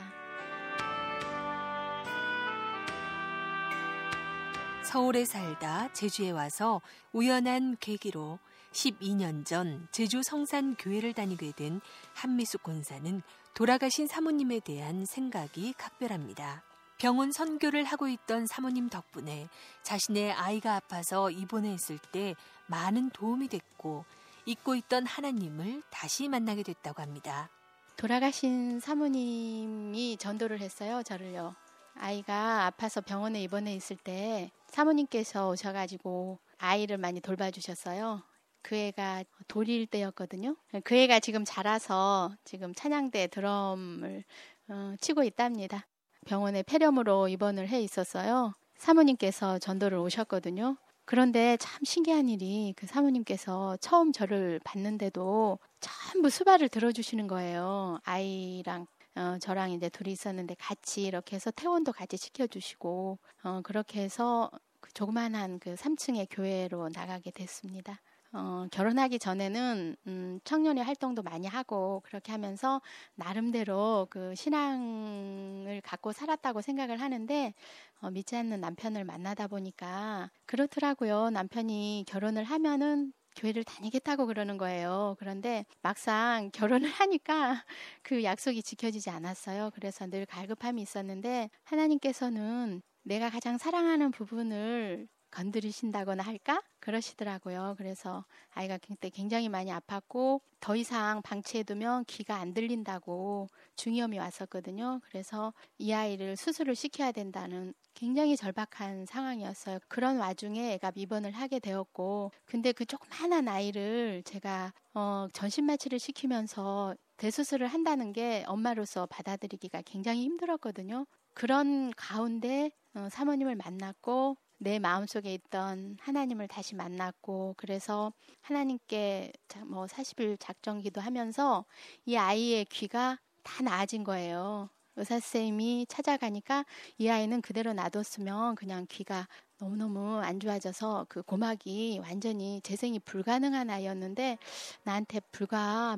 서울에 4.83 5.24
살다 5.24 5.93
제주에 5.93 6.31
와서 6.31 6.81
우연한 7.13 7.77
계기로 7.79 8.39
12년 8.71 9.45
전 9.45 9.88
제주 9.91 10.21
성산 10.24 10.75
교회를 10.75 11.13
다니게 11.13 11.51
된 11.55 11.79
한미숙 12.15 12.63
권사는 12.63 13.21
돌아가신 13.53 14.07
사모님에 14.07 14.59
대한 14.62 15.05
생각이 15.05 15.74
각별합니다. 15.77 16.68
병원 17.00 17.32
선교를 17.32 17.86
하고 17.86 18.10
있던 18.10 18.46
사모님 18.46 18.89
덕분에 18.89 19.48
자신의 19.84 20.34
아이가 20.34 20.75
아파서 20.75 21.32
입원해 21.32 21.74
있을 21.74 21.98
때 22.12 22.36
많은 22.68 23.10
도움이 23.12 23.48
됐고 23.48 24.03
잊고 24.46 24.75
있던 24.75 25.06
하나님을 25.06 25.82
다시 25.89 26.27
만나게 26.27 26.62
됐다고 26.62 27.01
합니다. 27.01 27.50
돌아가신 27.96 28.82
사모님이 28.82 30.18
전도를 30.18 30.60
했어요, 30.60 31.01
저를요. 31.03 31.56
아이가 31.96 32.65
아파서 32.65 33.00
병원에 33.00 33.41
입원해 33.41 33.74
있을 33.74 33.96
때 33.96 34.51
사모님께서 34.68 35.50
오셔가지고 35.50 36.38
아이를 36.58 36.98
많이 36.98 37.22
돌봐주셨어요. 37.22 38.24
그 38.62 38.75
애가 38.75 39.24
돌일 39.48 39.88
때였거든요. 39.88 40.58
그 40.84 40.96
애가 40.96 41.22
지금 41.22 41.46
자라서 41.46 42.36
지금 42.44 42.75
찬양대 42.75 43.27
드럼을 43.27 44.25
어, 44.68 44.96
치고 45.00 45.24
있답니다. 45.24 45.86
병원에 46.29 46.62
폐렴으로 46.62 47.27
입원을 47.27 47.67
해 47.69 47.81
있었어요. 47.81 48.53
사모님께서 48.77 49.57
전도를 49.57 49.98
오셨거든요. 49.98 50.77
그런데 51.05 51.57
참 51.57 51.83
신기한 51.83 52.29
일이 52.29 52.75
그 52.77 52.86
사모님께서 52.86 53.77
처음 53.77 54.12
저를 54.12 54.59
봤는데도 54.63 55.57
전부 55.79 56.29
수발을 56.29 56.69
들어주시는 56.69 57.25
거예요. 57.25 57.98
아이랑 58.03 58.86
어, 59.15 59.39
저랑 59.41 59.71
이제 59.71 59.89
둘이 59.89 60.12
있었는데 60.12 60.55
같이 60.59 61.01
이렇게 61.01 61.36
해서 61.36 61.50
퇴원도 61.50 61.93
같이 61.93 62.15
시켜주시고 62.15 63.17
어, 63.45 63.62
그렇게 63.63 64.03
해서 64.03 64.51
그 64.81 64.93
조그만한 64.93 65.57
그 65.57 65.74
3층의 65.74 66.27
교회로 66.29 66.89
나가게 66.93 67.31
됐습니다. 67.31 68.00
어, 68.31 68.67
결혼하기 68.71 69.17
전에는 69.17 69.95
음, 70.07 70.39
청년의 70.43 70.83
활동도 70.83 71.24
많이 71.24 71.48
하고 71.48 72.01
그렇게 72.05 72.31
하면서 72.31 72.79
나름대로 73.15 74.07
그 74.12 74.36
신앙을 74.36 75.81
갖고 75.81 76.12
살았다고 76.12 76.62
생각을 76.62 77.01
하는데 77.01 77.53
어, 78.01 78.12
믿지 78.12 78.36
않는 78.36 78.62
남편을 78.62 79.03
만나다 79.03 79.48
보니까 79.48 80.29
그렇더라고요. 80.45 81.31
남편이 81.31 82.05
결혼을 82.07 82.43
하면은 82.43 83.13
교회를 83.36 83.63
다니겠다고 83.63 84.27
그러는 84.27 84.57
거예요. 84.57 85.15
그런데 85.19 85.65
막상 85.81 86.51
결혼을 86.53 86.89
하니까 86.89 87.63
그 88.03 88.24
약속이 88.24 88.62
지켜지지 88.62 89.09
않았어요. 89.09 89.71
그래서 89.74 90.05
늘 90.07 90.25
갈급함이 90.25 90.81
있었는데 90.81 91.50
하나님께서는 91.63 92.81
내가 93.03 93.29
가장 93.29 93.57
사랑하는 93.57 94.12
부분을 94.12 95.07
건드리신다거나 95.31 96.24
할까? 96.24 96.62
그러시더라고요. 96.79 97.75
그래서 97.77 98.25
아이가 98.51 98.77
그때 98.77 99.09
굉장히 99.09 99.50
많이 99.50 99.71
아팠고 99.71 100.41
더 100.59 100.75
이상 100.75 101.21
방치해두면 101.21 102.05
귀가 102.05 102.38
안 102.38 102.53
들린다고 102.53 103.48
중이염이 103.75 104.17
왔었거든요. 104.17 105.01
그래서 105.05 105.53
이 105.77 105.93
아이를 105.93 106.36
수술을 106.36 106.75
시켜야 106.75 107.12
된다는 107.12 107.74
굉장히 107.93 108.36
절박한 108.36 109.05
상황이었어요. 109.05 109.79
그런 109.88 110.17
와중에 110.17 110.74
애가 110.74 110.93
입원을 110.95 111.31
하게 111.31 111.59
되었고 111.59 112.31
근데 112.45 112.71
그 112.71 112.86
조그마한 112.86 113.48
아이를 113.48 114.24
제가 114.25 114.74
어, 114.93 115.27
전신 115.33 115.65
마취를 115.65 116.00
시키면서 116.00 116.95
대수술을 117.17 117.67
한다는 117.67 118.13
게 118.13 118.43
엄마로서 118.48 119.05
받아들이기가 119.05 119.81
굉장히 119.86 120.24
힘들었거든요. 120.24 121.05
그런 121.33 121.91
가운데 121.95 122.71
어, 122.95 123.07
사모님을 123.09 123.55
만났고 123.55 124.38
내 124.61 124.77
마음속에 124.77 125.33
있던 125.33 125.97
하나님을 126.01 126.49
다시 126.49 126.75
만났고 126.75 127.55
그래서 127.57 128.11
하나님께 128.41 129.31
뭐 129.65 129.85
40일 129.85 130.37
작정기도 130.37 130.99
하면서 130.99 131.65
이 132.05 132.17
아이의 132.17 132.65
귀가 132.65 133.19
다 133.41 133.63
나아진 133.63 134.03
거예요. 134.03 134.69
의사 134.97 135.17
선생님이 135.17 135.85
찾아가니까 135.87 136.65
이 136.97 137.07
아이는 137.07 137.41
그대로 137.41 137.71
놔뒀으면 137.71 138.55
그냥 138.55 138.85
귀가 138.89 139.29
너무너무 139.57 140.17
안 140.17 140.41
좋아져서 140.41 141.05
그 141.07 141.21
고막이 141.21 141.99
완전히 142.01 142.59
재생이 142.61 142.99
불가능한 142.99 143.69
아이였는데 143.69 144.37
나한테 144.83 145.21
불과 145.31 145.97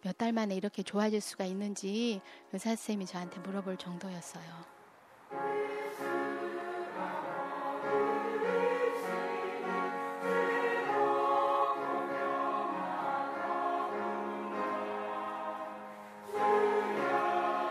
몇달 0.00 0.32
만에 0.32 0.54
이렇게 0.54 0.82
좋아질 0.82 1.20
수가 1.20 1.44
있는지 1.44 2.22
의사 2.52 2.70
선생님이 2.70 3.04
저한테 3.04 3.40
물어볼 3.40 3.76
정도였어요. 3.76 4.79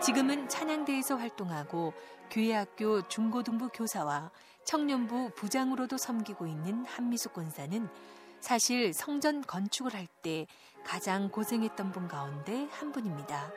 지금은 0.02 0.48
찬양대에서 0.48 1.16
활동하고 1.16 1.92
교회학교 2.30 3.06
중고등부 3.08 3.68
교사와 3.74 4.30
청년부 4.64 5.32
부장으로도 5.34 5.98
섬기고 5.98 6.46
있는 6.46 6.86
한미숙 6.86 7.34
권사는 7.34 7.88
사실 8.40 8.94
성전 8.94 9.42
건축을 9.42 9.94
할 9.94 10.06
때 10.22 10.46
가장 10.84 11.30
고생했던 11.30 11.92
분 11.92 12.08
가운데 12.08 12.66
한 12.70 12.92
분입니다. 12.92 13.50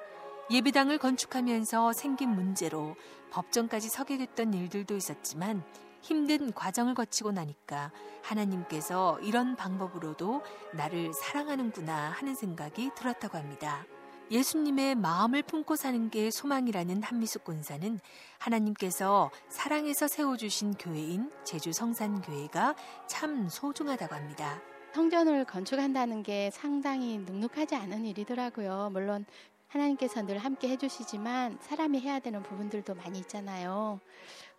예배당을 0.50 0.98
건축하면서 0.98 1.94
생긴 1.94 2.30
문제로 2.32 2.96
법정까지 3.32 3.90
서게 3.90 4.18
됐던 4.18 4.54
일들도 4.54 4.96
있었지만 4.96 5.64
힘든 6.02 6.52
과정을 6.52 6.94
거치고 6.94 7.32
나니까 7.32 7.92
하나님께서 8.22 9.20
이런 9.22 9.56
방법으로도 9.56 10.44
나를 10.74 11.14
사랑하는구나 11.14 12.12
하는 12.12 12.36
생각이 12.36 12.92
들었다고 12.96 13.38
합니다. 13.38 13.86
예수님의 14.32 14.96
마음을 14.96 15.44
품고 15.44 15.76
사는 15.76 16.10
게 16.10 16.32
소망이라는 16.32 17.04
한미숙 17.04 17.44
권사는 17.44 18.00
하나님께서 18.40 19.32
사랑해서 19.50 20.08
세워주신 20.08 20.76
교회인 20.76 21.32
제주 21.44 21.72
성산교회가 21.74 22.76
참 23.08 23.48
소중하다고 23.50 24.16
합니다. 24.16 24.62
성전을 24.94 25.46
건축한다는 25.46 26.24
게 26.24 26.52
상당히 26.52 27.18
눅눅하지 27.18 27.76
않은 27.76 28.06
일이더라고요. 28.06 28.90
물론 28.92 29.26
하나님께서 29.68 30.22
늘 30.22 30.38
함께 30.38 30.70
해주시지만 30.70 31.58
사람이 31.62 32.00
해야 32.00 32.20
되는 32.20 32.44
부분들도 32.44 32.94
많이 32.94 33.20
있잖아요. 33.20 34.00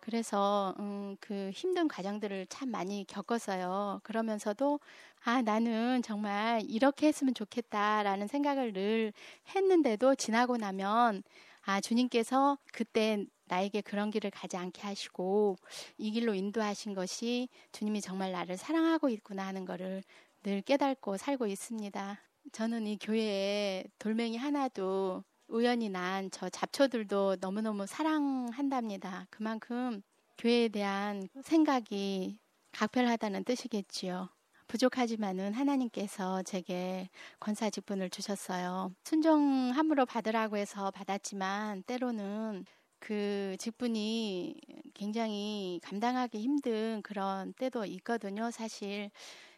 그래서 0.01 0.75
음, 0.79 1.15
그 1.19 1.49
힘든 1.53 1.87
과정들을 1.87 2.47
참 2.47 2.69
많이 2.69 3.05
겪었어요. 3.07 4.01
그러면서도 4.03 4.79
아 5.27 5.41
나는 5.41 6.01
정말 6.03 6.61
이렇게 6.67 7.07
했으면 7.07 7.33
좋겠다라는 7.33 8.27
생각을 8.27 8.73
늘 8.73 9.11
했는데도 9.55 10.15
지나고 10.15 10.57
나면 10.57 11.23
아 11.63 11.81
주님께서 11.81 12.59
그때 12.71 13.25
나에게 13.45 13.81
그런 13.81 14.11
길을 14.11 14.29
가지 14.31 14.55
않게 14.57 14.81
하시고 14.83 15.55
이 15.97 16.11
길로 16.11 16.33
인도하신 16.35 16.93
것이 16.93 17.49
주님이 17.71 18.01
정말 18.01 18.31
나를 18.33 18.55
사랑하고 18.57 19.09
있구나 19.09 19.47
하는 19.47 19.65
것을 19.65 20.03
늘 20.43 20.61
깨닫고 20.61 21.17
살고 21.17 21.47
있습니다. 21.47 22.19
저는 22.51 22.85
이 22.85 22.97
교회에 22.99 23.85
돌멩이 23.97 24.37
하나도 24.37 25.23
우연히 25.47 25.89
난 25.89 26.29
저 26.31 26.49
잡초들도 26.49 27.37
너무너무 27.41 27.87
사랑한답니다. 27.87 29.25
그만큼 29.31 30.01
교회에 30.37 30.69
대한 30.69 31.27
생각이 31.43 32.37
각별하다는 32.73 33.43
뜻이겠지요. 33.43 34.34
부족하지만은 34.67 35.53
하나님께서 35.53 36.43
제게 36.43 37.09
권사 37.39 37.69
직분을 37.69 38.09
주셨어요. 38.09 38.93
순종함으로 39.03 40.05
받으라고 40.05 40.57
해서 40.57 40.91
받았지만 40.91 41.83
때로는 41.83 42.65
그 42.99 43.55
직분이 43.59 44.55
굉장히 44.95 45.79
감당하기 45.83 46.39
힘든 46.39 47.01
그런 47.03 47.53
때도 47.53 47.85
있거든요. 47.85 48.49
사실 48.51 49.11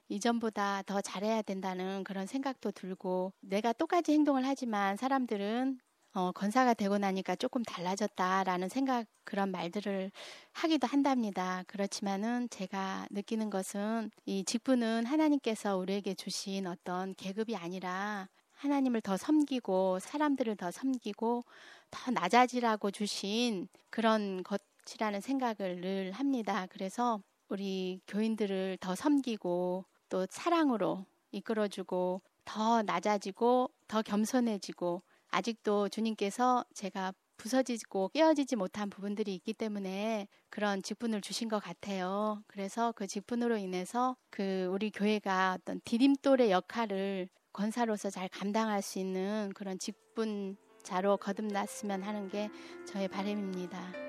이전보다 0.10 0.84
더 0.84 1.02
잘해야 1.02 1.42
된다는 1.42 2.04
그런 2.04 2.28
생각도 2.28 2.72
들고 2.72 3.34
내가 3.42 3.74
똑같이 3.74 4.14
행동을 4.14 4.46
하지만 4.46 4.98
사람들은 4.98 5.80
어, 6.18 6.32
건사가 6.32 6.74
되고 6.74 6.98
나니까 6.98 7.36
조금 7.36 7.62
달라졌다라는 7.62 8.70
생각 8.70 9.06
그런 9.24 9.52
말들을 9.52 10.12
하기도 10.52 10.88
한답니다. 10.88 11.64
그렇지만은 11.68 12.50
제가 12.50 13.06
느끼는 13.12 13.52
것은 13.52 14.10
이 14.26 14.44
직분은 14.44 15.06
하나님께서 15.06 15.78
우리에게 15.78 16.16
주신 16.16 16.66
어떤 16.66 17.14
계급이 17.14 17.56
아니라 17.56 18.30
하나님을 18.56 19.02
더 19.02 19.16
섬기고 19.16 20.00
사람들을 20.00 20.56
더 20.56 20.72
섬기고 20.72 21.46
더 21.92 22.12
낮아지라고 22.12 22.90
주신 22.90 23.68
그런 23.92 24.42
것이라는 24.42 25.22
생각을 25.22 25.82
늘 25.82 26.12
합니다. 26.14 26.66
그래서 26.72 27.22
우리 27.48 28.02
교인들을 28.08 28.80
더 28.82 28.96
섬기고 28.96 29.86
또 30.10 30.26
사랑으로 30.32 31.06
이끌어주고 31.30 32.24
더 32.44 32.82
낮아지고 32.82 33.70
더 33.88 34.02
겸손해지고 34.02 35.04
아직도 35.38 35.90
주님께서 35.90 36.66
제가 36.74 37.14
부서지고 37.38 38.10
깨어지지 38.10 38.56
못한 38.56 38.90
부분들이 38.90 39.36
있기 39.36 39.54
때문에 39.54 40.28
그런 40.50 40.82
직분을 40.82 41.22
주신 41.22 41.48
것 41.48 41.60
같아요. 41.60 42.42
그래서 42.48 42.92
그 42.94 43.06
직분으로 43.06 43.58
인해서 43.58 44.18
그 44.32 44.68
우리 44.72 44.90
교회가 44.90 45.58
어떤 45.60 45.80
디딤돌의 45.86 46.50
역할을 46.50 47.30
권사로서 47.54 48.10
잘 48.10 48.28
감당할 48.30 48.82
수 48.82 48.98
있는 48.98 49.52
그런 49.54 49.78
직분자로 49.78 51.18
거듭났으면 51.18 52.02
하는 52.02 52.30
게 52.30 52.50
저의 52.88 53.08
바람입니다. 53.08 54.08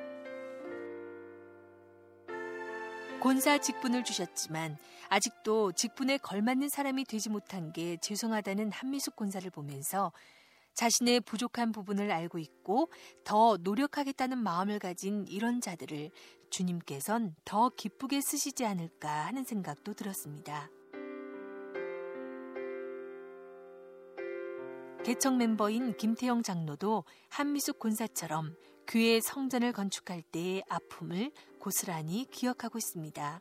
권사 3.20 3.58
직분을 3.58 4.04
주셨지만 4.04 4.78
아직도 5.10 5.72
직분에 5.72 6.16
걸맞는 6.18 6.70
사람이 6.70 7.04
되지 7.04 7.28
못한 7.28 7.72
게 7.72 7.98
죄송하다는 7.98 8.72
한미숙 8.72 9.16
권사를 9.16 9.50
보면서 9.50 10.12
자신의 10.78 11.22
부족한 11.22 11.72
부분을 11.72 12.12
알고 12.12 12.38
있고 12.38 12.88
더 13.24 13.58
노력하겠다는 13.60 14.38
마음을 14.38 14.78
가진 14.78 15.26
이런 15.26 15.60
자들을 15.60 16.12
주님께선 16.50 17.34
더 17.44 17.68
기쁘게 17.70 18.20
쓰시지 18.20 18.64
않을까 18.64 19.26
하는 19.26 19.42
생각도 19.42 19.94
들었습니다. 19.94 20.70
개척 25.04 25.36
멤버인 25.36 25.96
김태영 25.96 26.44
장로도 26.44 27.02
한미숙 27.28 27.80
군사처럼 27.80 28.54
교회 28.86 29.20
성전을 29.20 29.72
건축할 29.72 30.22
때의 30.22 30.62
아픔을 30.68 31.32
고스란히 31.58 32.24
기억하고 32.30 32.78
있습니다. 32.78 33.40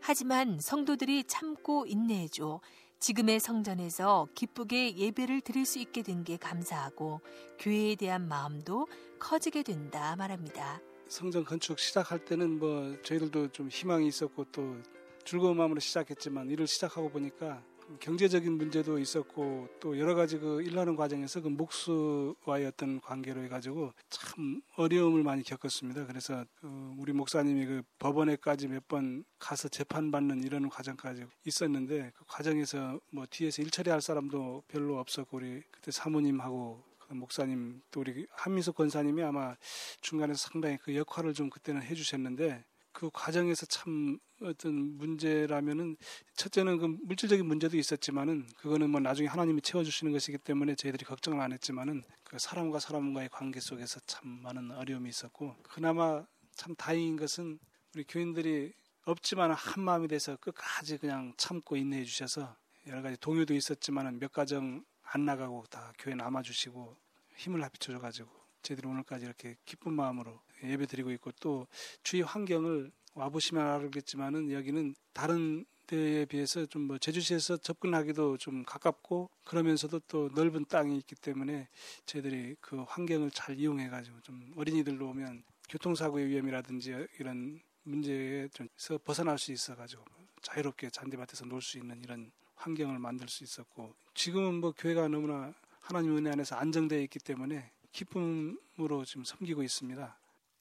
하지만 0.00 0.58
성도들이 0.58 1.24
참고 1.28 1.86
인내해줘 1.86 2.60
지금의 3.02 3.40
성전에서 3.40 4.28
기쁘게 4.36 4.96
예배를 4.96 5.40
드릴 5.40 5.66
수 5.66 5.80
있게 5.80 6.02
된 6.02 6.22
게 6.22 6.36
감사하고 6.36 7.20
교회에 7.58 7.96
대한 7.96 8.28
마음도 8.28 8.86
커지게 9.18 9.64
된다 9.64 10.14
말합니다. 10.14 10.80
성전 11.08 11.44
건축 11.44 11.80
시작할 11.80 12.24
때는 12.24 12.60
뭐 12.60 12.96
저희들도 13.02 13.48
좀 13.48 13.68
희망이 13.68 14.06
있었고 14.06 14.44
또 14.52 14.76
즐거운 15.24 15.56
마음으로 15.56 15.80
시작했지만 15.80 16.48
일을 16.50 16.68
시작하고 16.68 17.10
보니까 17.10 17.60
경제적인 18.00 18.52
문제도 18.52 18.98
있었고 18.98 19.68
또 19.80 19.98
여러 19.98 20.14
가지 20.14 20.38
그 20.38 20.62
일하는 20.62 20.96
과정에서 20.96 21.40
그 21.40 21.48
목수와의 21.48 22.66
어떤 22.66 23.00
관계로 23.00 23.42
해가지고 23.42 23.92
참 24.08 24.62
어려움을 24.76 25.22
많이 25.22 25.42
겪었습니다. 25.42 26.06
그래서 26.06 26.44
그 26.60 26.94
우리 26.98 27.12
목사님이 27.12 27.66
그 27.66 27.82
법원에까지 27.98 28.68
몇 28.68 28.82
번 28.88 29.24
가서 29.38 29.68
재판받는 29.68 30.42
이런 30.42 30.68
과정까지 30.68 31.24
있었는데 31.46 32.12
그 32.14 32.24
과정에서 32.26 33.00
뭐 33.10 33.26
뒤에서 33.30 33.62
일 33.62 33.70
처리할 33.70 34.00
사람도 34.02 34.64
별로 34.68 34.98
없었고 34.98 35.36
우리 35.38 35.62
그때 35.70 35.90
사모님하고 35.90 36.82
그 36.98 37.14
목사님 37.14 37.80
또 37.90 38.00
우리 38.00 38.26
한민석 38.32 38.74
권사님이 38.74 39.22
아마 39.22 39.56
중간에서 40.00 40.48
상당히 40.50 40.78
그 40.78 40.94
역할을 40.94 41.32
좀 41.32 41.48
그때는 41.48 41.82
해주셨는데 41.82 42.64
그 42.92 43.08
과정에서 43.12 43.66
참 43.66 44.18
어떤 44.44 44.96
문제라면은 44.98 45.96
첫째는 46.36 46.78
그 46.78 46.86
물질적인 47.02 47.46
문제도 47.46 47.76
있었지만은 47.76 48.46
그거는 48.56 48.90
뭐 48.90 49.00
나중에 49.00 49.28
하나님이 49.28 49.62
채워주시는 49.62 50.12
것이기 50.12 50.38
때문에 50.38 50.74
저희들이 50.74 51.04
걱정을 51.04 51.40
안 51.40 51.52
했지만은 51.52 52.02
그 52.24 52.38
사람과 52.38 52.78
사람과의 52.78 53.28
관계 53.30 53.60
속에서 53.60 54.00
참 54.06 54.28
많은 54.42 54.70
어려움이 54.72 55.08
있었고 55.08 55.56
그나마 55.62 56.24
참 56.54 56.74
다행인 56.76 57.16
것은 57.16 57.58
우리 57.94 58.04
교인들이 58.04 58.72
없지만 59.04 59.52
한 59.52 59.84
마음이 59.84 60.08
돼서 60.08 60.36
끝까지 60.36 60.98
그냥 60.98 61.32
참고 61.36 61.76
인내해 61.76 62.04
주셔서 62.04 62.56
여러 62.86 63.02
가지 63.02 63.16
동요도 63.18 63.54
있었지만은 63.54 64.18
몇 64.18 64.32
가정 64.32 64.84
안 65.02 65.24
나가고 65.24 65.64
다 65.70 65.92
교회 65.98 66.14
남아 66.14 66.42
주시고 66.42 66.96
힘을 67.36 67.62
합쳐 67.62 67.92
줘 67.92 67.98
가지고 67.98 68.30
저희들이 68.62 68.88
오늘까지 68.88 69.24
이렇게 69.24 69.56
기쁜 69.64 69.92
마음으로 69.92 70.40
예배 70.62 70.86
드리고 70.86 71.10
있고 71.12 71.32
또 71.40 71.66
주위 72.02 72.22
환경을 72.22 72.92
와보시면 73.14 73.66
알겠지만은 73.66 74.50
여기는 74.52 74.94
다른 75.12 75.64
데에 75.86 76.24
비해서 76.24 76.64
좀 76.66 76.82
뭐 76.86 76.98
제주시에서 76.98 77.58
접근하기도 77.58 78.38
좀 78.38 78.64
가깝고 78.64 79.30
그러면서도 79.44 80.00
또 80.08 80.30
넓은 80.34 80.64
땅이 80.64 80.96
있기 80.98 81.14
때문에 81.16 81.68
저희들이 82.06 82.56
그 82.60 82.82
환경을 82.88 83.30
잘 83.30 83.58
이용해 83.58 83.88
가지고 83.88 84.20
좀 84.20 84.52
어린이들로 84.56 85.08
오면 85.10 85.42
교통사고의 85.68 86.26
위험이라든지 86.28 87.06
이런 87.18 87.60
문제에 87.84 88.48
좀서 88.48 88.98
벗어날 89.04 89.38
수 89.38 89.52
있어 89.52 89.74
가지고 89.76 90.04
자유롭게 90.42 90.90
잔디밭에서 90.90 91.44
놀 91.46 91.60
수 91.62 91.78
있는 91.78 92.00
이런 92.02 92.30
환경을 92.56 92.98
만들 92.98 93.28
수 93.28 93.44
있었고 93.44 93.94
지금은 94.14 94.60
뭐 94.60 94.72
교회가 94.72 95.08
너무나 95.08 95.52
하나님 95.80 96.16
은혜 96.16 96.30
안에서 96.30 96.56
안정되어 96.56 97.00
있기 97.02 97.18
때문에 97.18 97.70
기쁨으로 97.92 99.04
지금 99.04 99.24
섬기고 99.24 99.62
있습니다. 99.62 100.16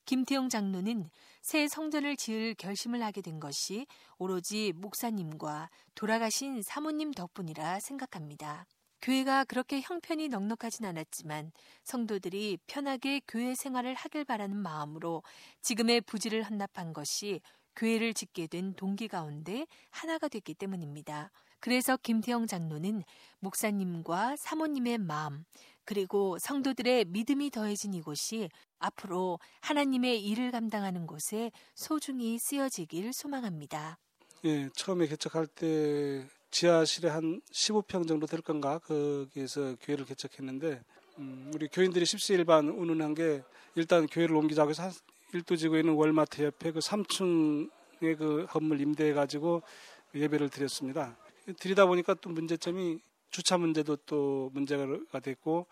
김태영 0.05 0.49
장로는 0.49 1.09
새 1.41 1.67
성전을 1.67 2.17
지을 2.17 2.55
결심을 2.55 3.03
하게 3.03 3.21
된 3.21 3.39
것이 3.39 3.87
오로지 4.17 4.73
목사님과 4.75 5.69
돌아가신 5.95 6.61
사모님 6.61 7.11
덕분이라 7.11 7.79
생각합니다. 7.79 8.65
교회가 9.01 9.45
그렇게 9.45 9.81
형편이 9.81 10.29
넉넉하진 10.29 10.85
않았지만 10.85 11.51
성도들이 11.83 12.59
편하게 12.67 13.21
교회 13.27 13.55
생활을 13.55 13.95
하길 13.95 14.25
바라는 14.25 14.55
마음으로 14.55 15.23
지금의 15.61 16.01
부지를 16.01 16.43
헌납한 16.43 16.93
것이 16.93 17.41
교회를 17.75 18.13
짓게 18.13 18.47
된 18.47 18.73
동기 18.75 19.07
가운데 19.07 19.65
하나가 19.89 20.27
됐기 20.27 20.53
때문입니다. 20.53 21.31
그래서 21.61 21.95
김태영 21.95 22.47
장로는 22.47 23.03
목사님과 23.39 24.35
사모님의 24.35 24.97
마음, 24.97 25.45
그리고 25.85 26.37
성도들의 26.39 27.05
믿음이 27.05 27.51
더해진 27.51 27.93
이곳이 27.93 28.49
앞으로 28.79 29.39
하나님의 29.61 30.23
일을 30.25 30.51
감당하는 30.51 31.05
곳에 31.05 31.51
소중히 31.75 32.37
쓰여지길 32.39 33.13
소망합니다. 33.13 33.99
예, 34.43 34.69
처음에 34.75 35.07
개척할 35.07 35.45
때 35.45 36.25
지하실에 36.49 37.09
한 37.09 37.41
15평 37.51 38.07
정도 38.07 38.25
될 38.25 38.41
건가 38.41 38.79
거기에서 38.79 39.75
교회를 39.81 40.05
개척했는데 40.05 40.81
음, 41.19 41.51
우리 41.53 41.67
교인들이 41.67 42.05
십시일반 42.05 42.69
운운한 42.69 43.13
게 43.13 43.43
일단 43.75 44.07
교회를 44.07 44.35
옮기자고 44.35 44.71
해서 44.71 44.89
일도지구에 45.33 45.81
있는 45.81 45.93
월마트 45.93 46.41
옆에 46.41 46.71
그 46.71 46.79
3층의 46.79 48.17
그 48.17 48.47
건물 48.49 48.81
임대해 48.81 49.13
가지고 49.13 49.61
예배를 50.15 50.49
드렸습니다. 50.49 51.15
드리다 51.53 51.85
보니까 51.85 52.13
또 52.15 52.29
문제점이 52.29 52.99
주차 53.29 53.57
문제도 53.57 53.95
또 54.05 54.49
문제가 54.53 55.19
됐고 55.21 55.67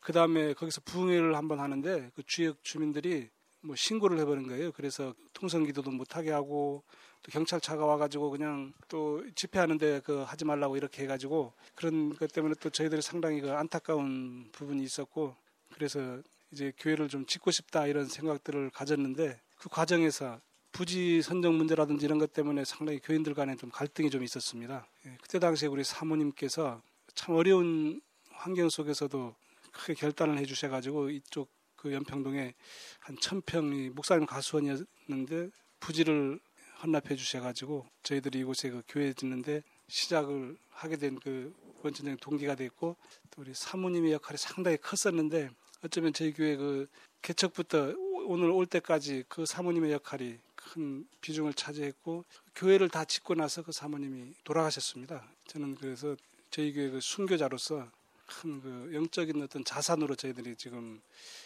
그 0.00 0.12
다음에 0.12 0.52
거기서 0.52 0.80
부흥회를 0.84 1.36
한번 1.36 1.60
하는데 1.60 2.10
그 2.14 2.22
지역 2.26 2.62
주민들이 2.64 3.30
뭐 3.60 3.74
신고를 3.76 4.18
해버린 4.18 4.46
거예요. 4.46 4.72
그래서 4.72 5.14
통성기도도 5.32 5.90
못하게 5.90 6.30
하고 6.32 6.82
또 7.22 7.32
경찰차가 7.32 7.86
와가지고 7.86 8.30
그냥 8.30 8.74
또 8.88 9.22
집회하는데 9.34 10.00
그 10.04 10.18
하지 10.22 10.44
말라고 10.44 10.76
이렇게 10.76 11.04
해가지고 11.04 11.54
그런 11.74 12.14
것 12.14 12.30
때문에 12.30 12.54
또 12.60 12.68
저희들이 12.68 13.00
상당히 13.00 13.40
그 13.40 13.52
안타까운 13.52 14.50
부분이 14.52 14.82
있었고 14.82 15.34
그래서 15.72 16.20
이제 16.52 16.72
교회를 16.78 17.08
좀 17.08 17.24
짓고 17.24 17.50
싶다 17.50 17.86
이런 17.86 18.06
생각들을 18.06 18.70
가졌는데 18.70 19.40
그 19.56 19.68
과정에서 19.70 20.40
부지 20.74 21.22
선정 21.22 21.56
문제라든지 21.56 22.04
이런 22.04 22.18
것 22.18 22.32
때문에 22.32 22.64
상당히 22.64 22.98
교인들 22.98 23.32
간에 23.32 23.54
좀 23.54 23.70
갈등이 23.70 24.10
좀 24.10 24.24
있었습니다. 24.24 24.84
예, 25.06 25.16
그때 25.22 25.38
당시에 25.38 25.68
우리 25.68 25.84
사모님께서 25.84 26.82
참 27.14 27.36
어려운 27.36 28.00
환경 28.30 28.68
속에서도 28.68 29.36
크게 29.70 29.94
결단을 29.94 30.36
해주셔가지고 30.38 31.10
이쪽 31.10 31.48
그 31.76 31.92
연평동에 31.92 32.54
한 32.98 33.16
천평이 33.20 33.90
목사님 33.90 34.26
가수원이었는데 34.26 35.50
부지를 35.78 36.40
헌납해 36.82 37.14
주셔가지고 37.14 37.86
저희들이 38.02 38.40
이곳에 38.40 38.70
그 38.70 38.82
교회 38.88 39.12
짓는데 39.12 39.62
시작을 39.88 40.56
하게 40.70 40.96
된 40.96 41.16
그 41.22 41.54
원천적인 41.84 42.18
동기가 42.18 42.54
됐고 42.56 42.96
또 43.30 43.42
우리 43.42 43.52
사모님의 43.54 44.12
역할이 44.12 44.38
상당히 44.38 44.78
컸었는데 44.78 45.50
어쩌면 45.84 46.12
저희 46.12 46.32
교회 46.32 46.56
그 46.56 46.88
개척부터 47.22 47.94
오늘 48.26 48.50
올 48.50 48.66
때까지 48.66 49.24
그 49.28 49.44
사모님의 49.44 49.92
역할이 49.92 50.38
큰 50.72 51.06
비중을 51.20 51.54
차지했고 51.54 52.24
교회를 52.54 52.88
다 52.88 53.04
짓고 53.04 53.34
나서 53.34 53.62
그 53.62 53.72
사모님이 53.72 54.34
돌아가셨습니다. 54.44 55.24
저는 55.46 55.74
그래서 55.76 56.16
저희 56.50 56.72
교회 56.72 56.90
그 56.90 57.00
순교자로서 57.00 57.90
큰 58.26 58.60
그 58.62 58.90
영적인 58.94 59.42
어떤 59.42 59.64
자산으로 59.64 60.14
저희들이 60.16 60.56
지금 60.56 61.00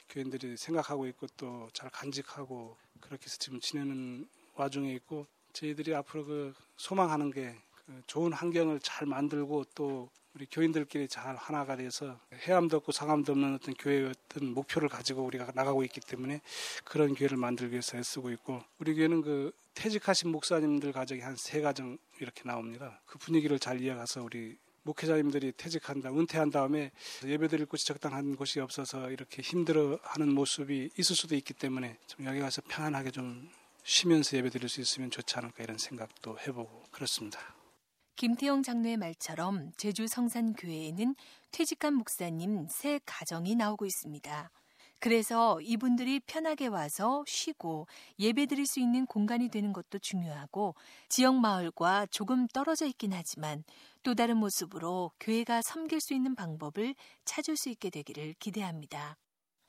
교인들이 0.08 0.56
생각하고 0.56 1.06
있고 1.08 1.26
또 1.36 1.68
잘 1.72 1.90
간직하고 1.90 2.76
그렇게 3.00 3.24
해서 3.24 3.36
지금 3.38 3.60
지내는 3.60 4.28
와중에 4.54 4.92
있고 4.94 5.26
저희들이 5.52 5.94
앞으로 5.94 6.24
그 6.24 6.54
소망하는 6.76 7.30
게그 7.30 8.02
좋은 8.06 8.32
환경을 8.32 8.80
잘 8.80 9.06
만들고 9.06 9.64
또 9.74 10.08
우리 10.38 10.46
교인들끼리 10.48 11.08
잘 11.08 11.34
하나가 11.34 11.74
돼서 11.74 12.16
해암도 12.46 12.76
없고 12.76 12.92
상암도 12.92 13.32
없는 13.32 13.54
어떤 13.56 13.74
교회의 13.74 14.06
어떤 14.06 14.54
목표를 14.54 14.88
가지고 14.88 15.24
우리가 15.24 15.50
나가고 15.52 15.82
있기 15.82 16.00
때문에 16.00 16.40
그런 16.84 17.16
교회를 17.16 17.36
만들기 17.36 17.72
위해서 17.72 17.98
애쓰고 17.98 18.30
있고 18.30 18.62
우리 18.78 18.94
교회는 18.94 19.22
그 19.22 19.50
퇴직하신 19.74 20.30
목사님들 20.30 20.92
가족이 20.92 21.20
한 21.22 21.34
세 21.36 21.60
가정 21.60 21.98
이렇게 22.20 22.42
나옵니다. 22.44 23.00
그 23.04 23.18
분위기를 23.18 23.58
잘 23.58 23.80
이어가서 23.80 24.22
우리 24.22 24.56
목회자님들이 24.84 25.54
퇴직한다, 25.56 26.10
은퇴한 26.10 26.50
다음에 26.50 26.92
예배드릴 27.24 27.66
곳이 27.66 27.84
적당한 27.84 28.36
곳이 28.36 28.60
없어서 28.60 29.10
이렇게 29.10 29.42
힘들어하는 29.42 30.32
모습이 30.32 30.90
있을 30.96 31.16
수도 31.16 31.34
있기 31.34 31.52
때문에 31.52 31.98
좀 32.06 32.24
여기 32.26 32.38
가서 32.38 32.62
편안하게 32.68 33.10
좀 33.10 33.50
쉬면서 33.82 34.36
예배드릴 34.36 34.68
수 34.68 34.80
있으면 34.80 35.10
좋지 35.10 35.36
않을까 35.36 35.64
이런 35.64 35.78
생각도 35.78 36.38
해보고 36.38 36.84
그렇습니다. 36.92 37.57
김태영 38.18 38.64
장로의 38.64 38.96
말처럼 38.96 39.70
제주 39.76 40.08
성산교회에는 40.08 41.14
퇴직한 41.52 41.94
목사님 41.94 42.66
새 42.68 42.98
가정이 43.06 43.54
나오고 43.54 43.86
있습니다. 43.86 44.50
그래서 44.98 45.60
이분들이 45.60 46.18
편하게 46.26 46.66
와서 46.66 47.22
쉬고 47.28 47.86
예배 48.18 48.46
드릴 48.46 48.66
수 48.66 48.80
있는 48.80 49.06
공간이 49.06 49.50
되는 49.50 49.72
것도 49.72 50.00
중요하고 50.00 50.74
지역 51.08 51.36
마을과 51.36 52.06
조금 52.10 52.48
떨어져 52.48 52.86
있긴 52.86 53.12
하지만 53.12 53.62
또 54.02 54.16
다른 54.16 54.38
모습으로 54.38 55.12
교회가 55.20 55.62
섬길 55.62 56.00
수 56.00 56.12
있는 56.12 56.34
방법을 56.34 56.96
찾을 57.24 57.56
수 57.56 57.68
있게 57.68 57.88
되기를 57.88 58.34
기대합니다. 58.40 59.16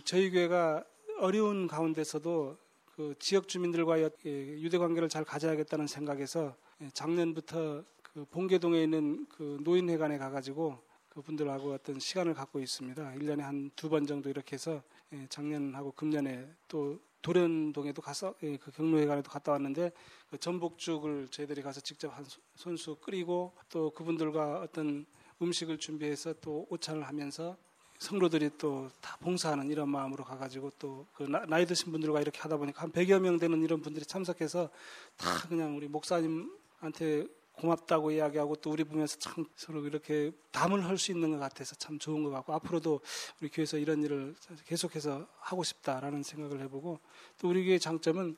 저희 0.06 0.32
교회가 0.32 0.84
어려운 1.20 1.68
가운데서도 1.68 2.58
그 2.86 3.14
지역 3.20 3.48
주민들과의 3.48 4.10
유대 4.26 4.80
관계를 4.80 5.08
잘 5.08 5.24
가져야겠다는 5.24 5.86
생각에서 5.86 6.56
작년부터 6.94 7.84
그 8.14 8.26
봉계동에 8.26 8.84
있는 8.84 9.26
그 9.30 9.58
노인회관에 9.64 10.18
가가지고 10.18 10.78
그분들하고 11.10 11.74
어떤 11.74 12.00
시간을 12.00 12.34
갖고 12.34 12.60
있습니다. 12.60 13.14
1년에 13.16 13.40
한 13.42 13.72
두 13.76 13.90
번 13.90 14.06
정도 14.08 14.30
이렇게 14.30 14.54
해서 14.56 14.82
예, 15.14 15.26
작년하고 15.30 15.92
금년에 15.94 16.48
또 16.68 17.00
도련동에도 17.22 18.02
가서 18.02 18.34
예, 18.44 18.58
그 18.58 18.72
경로회관에도 18.72 19.30
갔다 19.30 19.52
왔는데 19.54 19.92
그 20.30 20.38
전복죽을 20.38 21.28
저희들이 21.30 21.62
가서 21.62 21.82
직접 21.82 22.10
한 22.16 22.26
손수 22.56 22.96
끓이고 22.96 23.54
또 23.70 23.90
그분들과 23.92 24.62
어떤 24.62 25.06
음식을 25.42 25.78
준비해서 25.80 26.34
또 26.42 26.66
오찬을 26.70 27.04
하면서 27.04 27.58
성로들이 27.98 28.52
또 28.58 28.90
다 29.02 29.18
봉사하는 29.18 29.70
이런 29.70 29.90
마음으로 29.90 30.24
가가지고 30.24 30.72
또 30.80 31.06
그 31.14 31.24
나이 31.24 31.66
드신 31.66 31.92
분들과 31.92 32.22
이렇게 32.22 32.40
하다 32.40 32.58
보니까 32.58 32.84
한 32.84 32.92
100여 32.92 33.20
명 33.20 33.38
되는 33.38 33.62
이런 33.62 33.82
분들이 33.82 34.06
참석해서 34.06 34.70
다 35.18 35.48
그냥 35.50 35.76
우리 35.76 35.88
목사님한테 35.90 37.28
고맙다고 37.60 38.12
이야기하고 38.12 38.56
또 38.58 38.72
우리 38.72 38.84
보면서 38.84 39.18
참 39.18 39.46
서로 39.56 39.86
이렇게 39.86 40.32
담을 40.52 40.86
할 40.86 40.98
수 40.98 41.12
있는 41.12 41.32
것 41.32 41.38
같아서 41.40 41.76
참 41.76 41.98
좋은 42.00 42.24
것 42.24 42.30
같고 42.32 42.54
앞으로도 42.54 43.00
우리 43.42 43.50
교회에서 43.50 43.78
이런 43.78 44.04
일을 44.04 44.36
계속해서 44.66 45.28
하고 45.40 45.64
싶다라는 45.64 46.24
생각을 46.24 46.62
해보고 46.62 47.00
또 47.38 47.50
우리 47.50 47.66
교회 47.66 47.78
장점은 47.78 48.36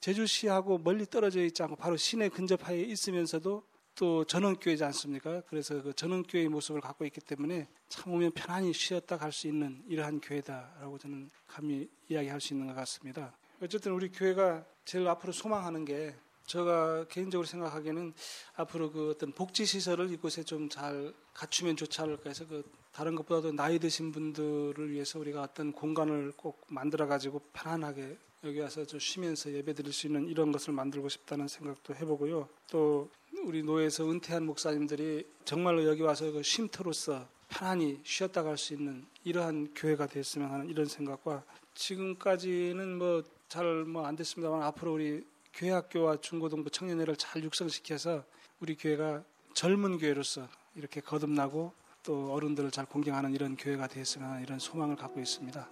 제주시하고 0.00 0.78
멀리 0.78 1.06
떨어져 1.06 1.42
있지 1.44 1.62
않고 1.62 1.76
바로 1.76 1.96
시내 1.96 2.28
근접하에 2.28 2.80
있으면서도 2.82 3.62
또 3.96 4.24
전원교회지 4.24 4.82
않습니까? 4.84 5.40
그래서 5.48 5.80
그 5.80 5.92
전원교회의 5.92 6.48
모습을 6.48 6.80
갖고 6.80 7.04
있기 7.04 7.20
때문에 7.20 7.68
참 7.88 8.12
오면 8.12 8.32
편안히 8.32 8.72
쉬었다 8.72 9.16
갈 9.16 9.30
수 9.30 9.46
있는 9.46 9.82
이러한 9.86 10.20
교회다라고 10.20 10.98
저는 10.98 11.30
감히 11.46 11.88
이야기할 12.08 12.40
수 12.40 12.54
있는 12.54 12.66
것 12.66 12.74
같습니다. 12.74 13.36
어쨌든 13.62 13.92
우리 13.92 14.10
교회가 14.10 14.64
제일 14.84 15.06
앞으로 15.08 15.32
소망하는 15.32 15.84
게 15.84 16.14
제가 16.46 17.06
개인적으로 17.08 17.46
생각하기에는 17.46 18.12
앞으로 18.56 18.90
그 18.92 19.10
어떤 19.10 19.32
복지 19.32 19.64
시설을 19.64 20.10
이곳에 20.12 20.42
좀 20.42 20.68
잘 20.68 21.12
갖추면 21.34 21.76
좋지 21.76 22.00
않을까 22.00 22.30
해서 22.30 22.46
그 22.46 22.62
다른 22.92 23.14
것보다도 23.16 23.52
나이 23.52 23.78
드신 23.78 24.12
분들을 24.12 24.90
위해서 24.90 25.18
우리가 25.18 25.42
어떤 25.42 25.72
공간을 25.72 26.32
꼭 26.36 26.60
만들어 26.68 27.06
가지고 27.06 27.40
편안하게 27.52 28.16
여기 28.44 28.60
와서 28.60 28.84
좀 28.84 29.00
쉬면서 29.00 29.52
예배 29.52 29.72
드릴 29.74 29.92
수 29.92 30.06
있는 30.06 30.28
이런 30.28 30.52
것을 30.52 30.72
만들고 30.74 31.08
싶다는 31.08 31.48
생각도 31.48 31.94
해보고요. 31.94 32.48
또 32.70 33.10
우리 33.44 33.62
노예에서 33.62 34.08
은퇴한 34.10 34.44
목사님들이 34.46 35.26
정말로 35.44 35.84
여기 35.86 36.02
와서 36.02 36.30
그 36.30 36.42
쉼터로서 36.42 37.26
편안히 37.48 38.00
쉬었다 38.04 38.42
갈 38.42 38.56
수 38.56 38.74
있는 38.74 39.06
이러한 39.24 39.72
교회가 39.74 40.06
됐으면 40.06 40.50
하는 40.50 40.68
이런 40.68 40.86
생각과 40.86 41.42
지금까지는 41.74 42.98
뭐 42.98 43.22
잘 43.48 43.84
뭐 43.86 44.04
안 44.04 44.16
됐습니다만 44.16 44.62
앞으로 44.62 44.94
우리 44.94 45.24
교회 45.54 45.70
학교와 45.70 46.16
중고등부 46.16 46.70
청년회를 46.70 47.16
잘 47.16 47.44
육성시켜서 47.44 48.24
우리 48.58 48.76
교회가 48.76 49.22
젊은 49.54 49.98
교회로서 49.98 50.48
이렇게 50.74 51.00
거듭나고 51.00 51.72
또 52.02 52.32
어른들을 52.32 52.72
잘 52.72 52.86
공경하는 52.86 53.32
이런 53.34 53.56
교회가 53.56 53.86
되었으면 53.86 54.28
하는 54.28 54.42
이런 54.42 54.58
소망을 54.58 54.96
갖고 54.96 55.20
있습니다. 55.20 55.70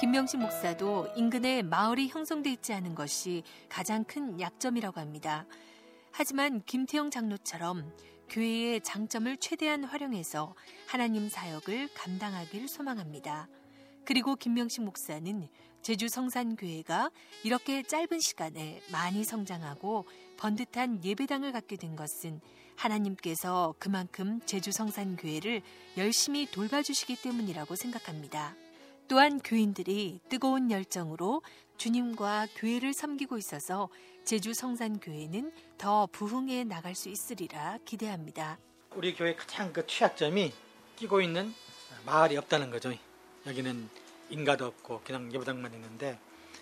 김명식 0.00 0.40
목사도 0.40 1.08
인근에 1.16 1.62
마을이 1.62 2.08
형성돼 2.08 2.50
있지 2.52 2.72
않은 2.74 2.94
것이 2.96 3.44
가장 3.68 4.04
큰 4.04 4.40
약점이라고 4.40 5.00
합니다. 5.00 5.46
하지만 6.10 6.62
김태영 6.64 7.10
장로처럼 7.10 7.96
교회의 8.28 8.82
장점을 8.82 9.36
최대한 9.38 9.84
활용해서 9.84 10.54
하나님 10.88 11.28
사역을 11.28 11.90
감당하길 11.94 12.66
소망합니다. 12.68 13.48
그리고 14.06 14.36
김명식 14.36 14.84
목사는 14.84 15.48
제주 15.82 16.08
성산교회가 16.08 17.10
이렇게 17.42 17.82
짧은 17.82 18.20
시간에 18.20 18.80
많이 18.92 19.24
성장하고 19.24 20.06
번듯한 20.36 21.04
예배당을 21.04 21.50
갖게 21.50 21.76
된 21.76 21.96
것은 21.96 22.40
하나님께서 22.76 23.74
그만큼 23.80 24.40
제주 24.46 24.70
성산교회를 24.70 25.60
열심히 25.96 26.46
돌봐주시기 26.46 27.16
때문이라고 27.16 27.74
생각합니다. 27.74 28.54
또한 29.08 29.40
교인들이 29.40 30.20
뜨거운 30.28 30.70
열정으로 30.70 31.42
주님과 31.76 32.46
교회를 32.56 32.94
섬기고 32.94 33.38
있어서 33.38 33.88
제주 34.24 34.54
성산교회는 34.54 35.52
더 35.78 36.06
부흥해 36.12 36.62
나갈 36.64 36.94
수 36.94 37.08
있으리라 37.08 37.78
기대합니다. 37.84 38.58
우리 38.94 39.14
교회 39.14 39.34
가장 39.34 39.72
그 39.72 39.84
취약점이 39.84 40.52
끼고 40.94 41.20
있는 41.20 41.52
마을이 42.04 42.36
없다는 42.36 42.70
거죠. 42.70 42.92
여기는 43.46 43.88
인가도 44.30 44.66
없고 44.66 45.02
그냥 45.04 45.32
예배당만 45.32 45.72
있는데 45.74 46.18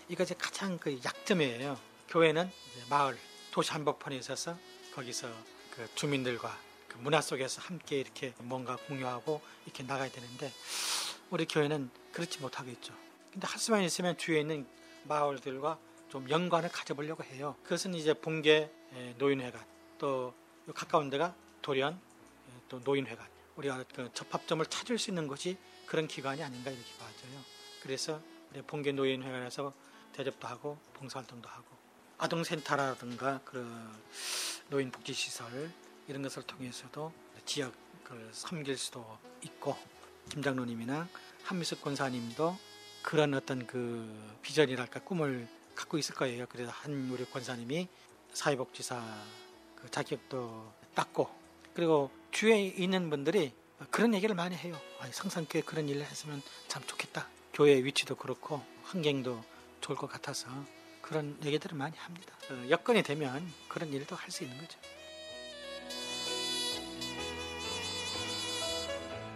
이것이 0.07 0.35
가장 0.35 0.77
그 0.77 0.99
약점이에요. 1.03 1.79
교회는 2.09 2.51
마을 2.89 3.17
도시 3.51 3.71
한복판에 3.71 4.15
있어서 4.17 4.55
거기서 4.93 5.27
그 5.71 5.87
주민들과 5.95 6.55
그 6.87 6.97
문화 6.99 7.21
속에서 7.21 7.61
함께 7.61 7.99
이렇게 7.99 8.33
뭔가 8.37 8.75
공유하고 8.75 9.41
이렇게 9.65 9.83
나가야 9.83 10.11
되는데 10.11 10.53
우리 11.31 11.45
교회는 11.45 11.89
그렇지 12.11 12.39
못하겠죠. 12.39 12.93
근데 13.31 13.47
할 13.47 13.59
수만 13.59 13.81
있으면 13.81 14.17
주위에 14.17 14.41
있는 14.41 14.67
마을들과 15.05 15.79
좀 16.09 16.29
연관을 16.29 16.69
가져보려고 16.69 17.23
해요. 17.23 17.55
그것은 17.63 17.95
이제 17.95 18.13
봉계 18.13 18.69
노인회관 19.17 19.59
또 19.97 20.33
가까운 20.73 21.09
데가 21.09 21.33
도련 21.61 21.99
또 22.69 22.79
노인회관 22.79 23.27
우리가 23.55 23.83
그 23.93 24.09
접합점을 24.13 24.63
찾을 24.67 24.99
수 24.99 25.09
있는 25.09 25.27
것이 25.27 25.57
그런 25.85 26.07
기관이 26.07 26.43
아닌가 26.43 26.71
이렇게 26.71 26.91
봐져요. 26.97 27.41
그래서 27.81 28.21
우리 28.51 28.61
봉계 28.61 28.91
노인회관에서 28.91 29.73
대접도 30.13 30.47
하고 30.47 30.77
봉사활동도 30.93 31.47
하고 31.49 31.65
아동센터라든가 32.17 33.41
그 33.43 33.67
노인복지시설 34.69 35.71
이런 36.07 36.21
것을 36.21 36.43
통해서도 36.43 37.11
지역을 37.45 38.29
섬길 38.31 38.77
수도 38.77 39.17
있고 39.43 39.77
김장로님이나 40.29 41.07
한미숙 41.43 41.81
권사님도 41.81 42.57
그런 43.03 43.33
어떤 43.33 43.67
그 43.67 44.37
비전이랄까 44.41 45.01
꿈을 45.01 45.47
갖고 45.75 45.97
있을 45.97 46.15
거예요. 46.15 46.45
그래서 46.49 46.71
한 46.71 47.09
우리 47.11 47.25
권사님이 47.25 47.87
사회복지사 48.33 49.03
그 49.75 49.91
자격도 49.91 50.73
땄고 50.95 51.29
그리고 51.73 52.09
주위에 52.31 52.65
있는 52.67 53.09
분들이 53.09 53.53
그런 53.91 54.13
얘기를 54.13 54.35
많이 54.35 54.55
해요. 54.55 54.79
상상교회 55.11 55.61
그런 55.63 55.89
일을 55.89 56.01
했으면 56.03 56.41
참 56.67 56.83
좋겠다. 56.85 57.27
교회 57.53 57.75
위치도 57.83 58.15
그렇고 58.15 58.61
환경도 58.83 59.43
좋을 59.81 59.97
것 59.97 60.07
같아서 60.09 60.47
그런 61.01 61.37
얘기들을 61.43 61.77
많이 61.77 61.95
합니다. 61.97 62.33
어, 62.49 62.69
여건이 62.69 63.03
되면 63.03 63.51
그런 63.67 63.91
일도 63.93 64.15
할 64.15 64.31
수 64.31 64.43
있는 64.43 64.57
거죠. 64.57 64.79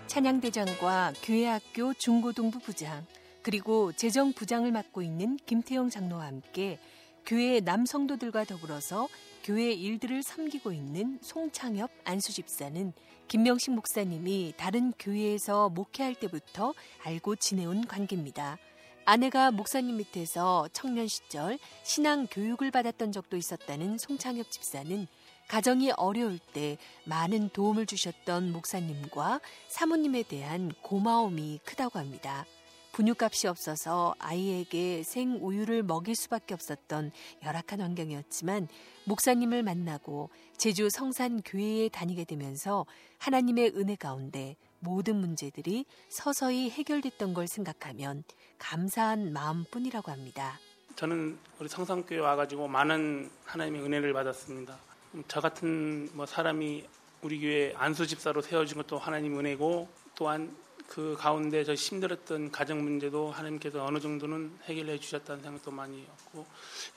찬양대장과 0.08 1.14
교회학교 1.22 1.94
중고등부 1.94 2.60
부장 2.60 3.06
그리고 3.44 3.92
재정부장을 3.94 4.72
맡고 4.72 5.02
있는 5.02 5.38
김태영 5.46 5.90
장로와 5.90 6.26
함께 6.26 6.80
교회 7.30 7.60
남성도들과 7.60 8.46
더불어서 8.46 9.08
교회 9.44 9.72
일들을 9.72 10.24
섬기고 10.24 10.72
있는 10.74 11.20
송창엽 11.22 11.92
안수 12.04 12.34
집사는 12.34 12.92
김명식 13.28 13.72
목사님이 13.76 14.56
다른 14.58 14.92
교회에서 14.98 15.70
목회할 15.70 16.16
때부터 16.16 16.74
알고 17.04 17.36
지내온 17.36 17.86
관계입니다. 17.86 18.58
아내가 19.06 19.52
목사님 19.52 19.98
밑에서 19.98 20.70
청년 20.74 21.08
시절 21.08 21.60
신앙 21.84 22.26
교육을 22.26 22.72
받았던 22.72 23.12
적도 23.12 23.38
있었다는 23.38 24.00
송창엽 24.00 24.50
집사는 24.50 25.06
가정이 25.50 25.92
어려울 25.98 26.40
때 26.40 26.80
많은 27.06 27.50
도움을 27.50 27.86
주셨던 27.86 28.52
목사님과 28.52 29.40
사모님에 29.68 30.24
대한 30.24 30.72
고마움이 30.82 31.60
크다고 31.64 32.00
합니다. 32.00 32.48
분유값이 33.00 33.48
없어서 33.48 34.14
아이에게 34.20 35.04
생우유를 35.04 35.84
먹일 35.84 36.16
수밖에 36.16 36.54
없었던 36.54 37.12
열악한 37.46 37.80
환경이었지만 37.80 38.68
목사님을 39.06 39.64
만나고 39.64 40.30
제주 40.58 40.90
성산교회에 40.90 41.90
다니게 41.90 42.26
되면서 42.26 42.86
하나님의 43.18 43.72
은혜 43.78 43.96
가운데 43.96 44.58
모든 44.80 45.16
문제들이 45.16 45.86
서서히 46.10 46.70
해결됐던 46.70 47.34
걸 47.34 47.48
생각하면 47.48 48.26
감사한 48.58 49.32
마음뿐이라고 49.32 50.12
합니다. 50.12 50.60
저는 50.98 51.40
우리 51.60 51.70
성산교회 51.70 52.20
와가지고 52.20 52.68
많은 52.68 53.32
하나님의 53.46 53.82
은혜를 53.82 54.12
받았습니다. 54.12 54.78
저 55.30 55.40
같은 55.40 56.10
뭐 56.14 56.26
사람이 56.26 56.86
우리 57.22 57.40
교회 57.40 57.74
안수 57.78 58.08
집사로 58.08 58.42
세워진 58.42 58.76
것도 58.76 58.98
하나님 58.98 59.40
은혜고 59.40 59.88
또한 60.16 60.54
그 60.90 61.16
가운데 61.18 61.64
저 61.64 61.76
힘들었던 61.76 62.52
가정 62.52 62.84
문제도 62.84 63.30
하나님께서 63.30 63.86
어느 63.86 64.00
정도는 64.00 64.58
해결해 64.64 64.98
주셨다는 64.98 65.44
생각도 65.44 65.70
많이 65.70 66.02
했고 66.02 66.48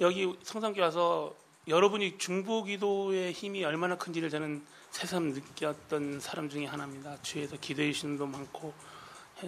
여기 0.00 0.35
성산교회 0.42 0.83
와서 0.83 1.37
여러분이 1.68 2.16
중보기도의 2.16 3.33
힘이 3.33 3.64
얼마나 3.64 3.96
큰지를 3.96 4.31
저는 4.31 4.64
새삼 4.90 5.35
느꼈던 5.35 6.20
사람 6.20 6.48
중에 6.48 6.64
하나입니다. 6.64 7.20
주에서 7.20 7.57
기도해 7.61 7.92
주시는 7.92 8.16
도 8.16 8.26
많고 8.26 8.72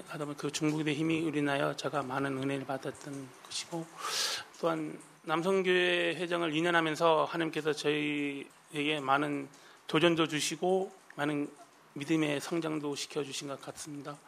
하다 0.08 0.18
보면 0.18 0.36
그 0.36 0.52
중보기도의 0.52 0.94
힘이 0.94 1.22
우리나여 1.22 1.76
제가 1.76 2.02
많은 2.02 2.36
은혜를 2.36 2.66
받았던 2.66 3.28
것이고 3.46 3.86
또한 4.60 4.98
남성교회 5.22 6.16
회장을 6.16 6.52
2년 6.52 6.72
하면서 6.72 7.24
하나님께서 7.24 7.72
저희에게 7.72 9.00
많은 9.00 9.48
도전도 9.86 10.28
주시고 10.28 10.92
많은 11.16 11.48
믿음의 11.94 12.40
성장도 12.40 12.94
시켜주신 12.94 13.48
것 13.48 13.60
같습니다. 13.62 14.18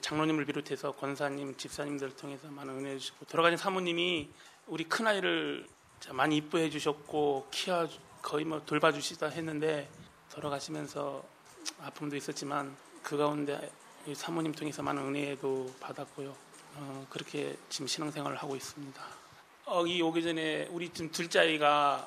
장로님을 0.00 0.44
비롯해서 0.46 0.92
권사님, 0.92 1.56
집사님들 1.56 2.16
통해서 2.16 2.48
많은 2.48 2.74
은혜 2.74 2.98
주시고 2.98 3.26
돌아가신 3.26 3.56
사모님이 3.56 4.30
우리 4.66 4.84
큰 4.84 5.06
아이를 5.06 5.66
많이 6.10 6.36
이뻐해 6.36 6.70
주셨고 6.70 7.48
키워 7.50 7.88
거의 8.22 8.44
뭐 8.44 8.64
돌봐주시다 8.64 9.28
했는데 9.28 9.88
돌아가시면서 10.32 11.24
아픔도 11.80 12.16
있었지만 12.16 12.76
그 13.02 13.16
가운데 13.16 13.70
사모님 14.14 14.52
통해서 14.52 14.82
많은 14.82 15.02
은혜도 15.02 15.74
받았고요. 15.80 16.34
어, 16.74 17.06
그렇게 17.08 17.56
지금 17.68 17.86
신앙생활을 17.86 18.36
하고 18.36 18.54
있습니다. 18.54 19.02
여기 19.68 20.00
오기 20.00 20.22
전에 20.22 20.68
우리 20.70 20.88
지금 20.90 21.10
둘째 21.10 21.40
아이가 21.40 22.06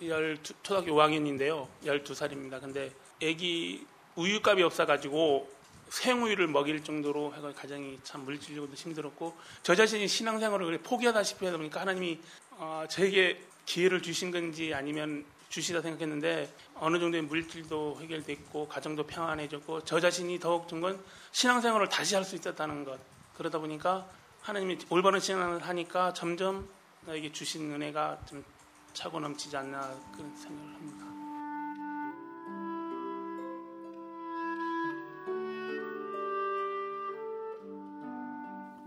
12, 0.00 0.42
초등학교 0.62 0.92
5학년인데요. 0.92 1.66
12살입니다. 1.84 2.60
근데 2.60 2.92
아기 3.22 3.86
우유값이 4.20 4.62
없어가지고 4.62 5.50
생우유를 5.88 6.46
먹일 6.46 6.84
정도로 6.84 7.34
해가 7.34 7.52
가정이 7.52 7.98
참 8.04 8.24
물질적으로도 8.24 8.74
힘들었고 8.76 9.36
저 9.62 9.74
자신이 9.74 10.06
신앙생활을 10.06 10.78
포기하다시피 10.78 11.44
하다 11.46 11.56
보니까 11.58 11.80
하나님이 11.80 12.20
어, 12.52 12.84
저에게 12.88 13.40
기회를 13.66 14.02
주신 14.02 14.30
건지 14.30 14.72
아니면 14.74 15.24
주시다 15.48 15.82
생각했는데 15.82 16.52
어느 16.76 17.00
정도의 17.00 17.22
물질도 17.24 17.98
해결됐고 18.00 18.68
가정도 18.68 19.04
평안해졌고 19.04 19.84
저 19.84 19.98
자신이 19.98 20.38
더욱 20.38 20.68
든건 20.68 21.02
신앙생활을 21.32 21.88
다시 21.88 22.14
할 22.14 22.24
수 22.24 22.36
있었다는 22.36 22.84
것 22.84 23.00
그러다 23.36 23.58
보니까 23.58 24.06
하나님이 24.42 24.78
올바른 24.90 25.18
신앙을 25.18 25.66
하니까 25.66 26.12
점점 26.12 26.68
나에게 27.06 27.32
주신 27.32 27.72
은혜가 27.72 28.20
좀 28.28 28.44
차고 28.92 29.18
넘치지 29.18 29.56
않나 29.56 29.80
그런 30.12 30.36
생각을 30.36 30.74
합니다. 30.74 31.09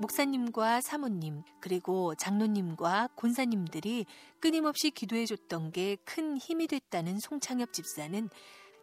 목사님과 0.03 0.81
사모님, 0.81 1.43
그리고 1.61 2.13
장로님과 2.15 3.09
권사님들이 3.15 4.05
끊임없이 4.41 4.91
기도해 4.91 5.25
줬던 5.25 5.71
게 5.71 5.95
큰 6.03 6.37
힘이 6.37 6.67
됐다는 6.67 7.19
송창엽 7.19 7.71
집사는 7.71 8.29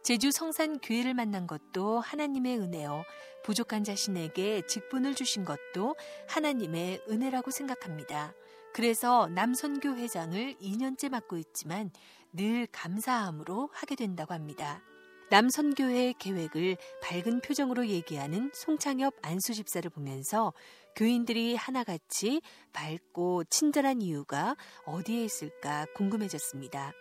제주 0.01 0.31
성산 0.31 0.79
교회를 0.79 1.13
만난 1.13 1.45
것도 1.45 1.99
하나님의 1.99 2.57
은혜요. 2.57 3.03
부족한 3.43 3.83
자신에게 3.83 4.65
직분을 4.65 5.13
주신 5.13 5.45
것도 5.45 5.95
하나님의 6.27 7.03
은혜라고 7.07 7.51
생각합니다. 7.51 8.33
그래서 8.73 9.27
남선교 9.27 9.97
회장을 9.97 10.55
2년째 10.55 11.09
맡고 11.09 11.37
있지만 11.37 11.91
늘 12.33 12.65
감사함으로 12.71 13.69
하게 13.73 13.95
된다고 13.95 14.33
합니다. 14.33 14.81
남선교회 15.31 16.15
계획을 16.19 16.75
밝은 17.01 17.39
표정으로 17.39 17.87
얘기하는 17.87 18.51
송창엽 18.53 19.13
안수 19.21 19.53
집사를 19.53 19.89
보면서 19.89 20.51
교인들이 20.95 21.55
하나같이 21.55 22.41
밝고 22.73 23.45
친절한 23.45 24.01
이유가 24.01 24.55
어디에 24.85 25.23
있을까 25.23 25.85
궁금해졌습니다. 25.95 26.93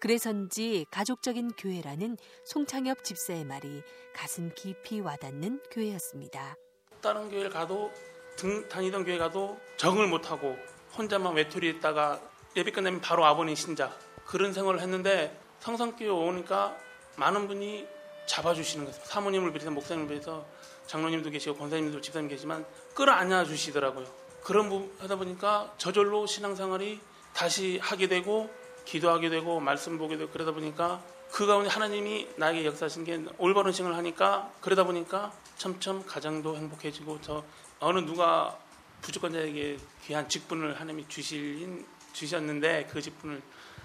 그래서인지 0.00 0.86
가족적인 0.90 1.52
교회라는 1.58 2.16
송창엽 2.44 3.02
집사의 3.02 3.44
말이 3.44 3.82
가슴 4.14 4.52
깊이 4.54 5.00
와닿는 5.00 5.60
교회였습니다. 5.70 6.56
다른 7.00 7.28
교회를 7.30 7.50
가도 7.50 7.90
등, 8.36 8.68
다니던 8.68 9.04
교회 9.04 9.18
가도 9.18 9.58
적응을 9.76 10.06
못하고 10.06 10.56
혼자만 10.96 11.34
외톨이 11.34 11.68
있다가 11.70 12.20
예배 12.56 12.70
끝나면 12.70 13.00
바로 13.00 13.24
아버님 13.24 13.54
신자 13.54 13.92
그런 14.24 14.52
생활을 14.52 14.80
했는데 14.80 15.36
성산교회 15.60 16.08
오니까 16.08 16.76
많은 17.16 17.48
분이 17.48 17.86
잡아주시는 18.26 18.84
거예요. 18.84 19.00
사모님을 19.04 19.52
비해서 19.52 19.70
목사님을 19.70 20.08
비해서 20.08 20.46
장로님도 20.86 21.30
계시고 21.30 21.56
권사님도 21.56 22.00
집사님 22.00 22.28
계시지만 22.28 22.64
끌어안아 22.98 23.44
주시더라고요. 23.44 24.06
그런 24.42 24.68
부분 24.68 24.92
하다 24.98 25.16
보니까 25.16 25.72
저절로 25.78 26.26
신앙생활이 26.26 26.98
다시 27.32 27.78
하게 27.80 28.08
되고 28.08 28.50
기도하게 28.86 29.30
되고 29.30 29.60
말씀 29.60 29.98
보게 29.98 30.16
되고 30.16 30.32
그러다 30.32 30.50
보니까 30.50 31.00
그 31.30 31.46
가운데 31.46 31.70
하나님이 31.70 32.28
나에게 32.38 32.64
역사하신 32.64 33.04
게 33.04 33.24
올바른 33.38 33.70
신을 33.70 33.94
하니까 33.94 34.50
그러다 34.60 34.82
보니까 34.82 35.32
점점 35.56 36.04
가정도 36.06 36.56
행복해지고 36.56 37.20
저 37.20 37.44
어느 37.78 38.00
누가 38.00 38.58
부족한 39.02 39.32
자에게 39.32 39.78
귀한 40.04 40.28
직분을 40.28 40.80
하나님이 40.80 41.06
주실 41.06 41.86
주셨는데 42.14 42.88
그 42.90 43.00
직분을 43.00 43.40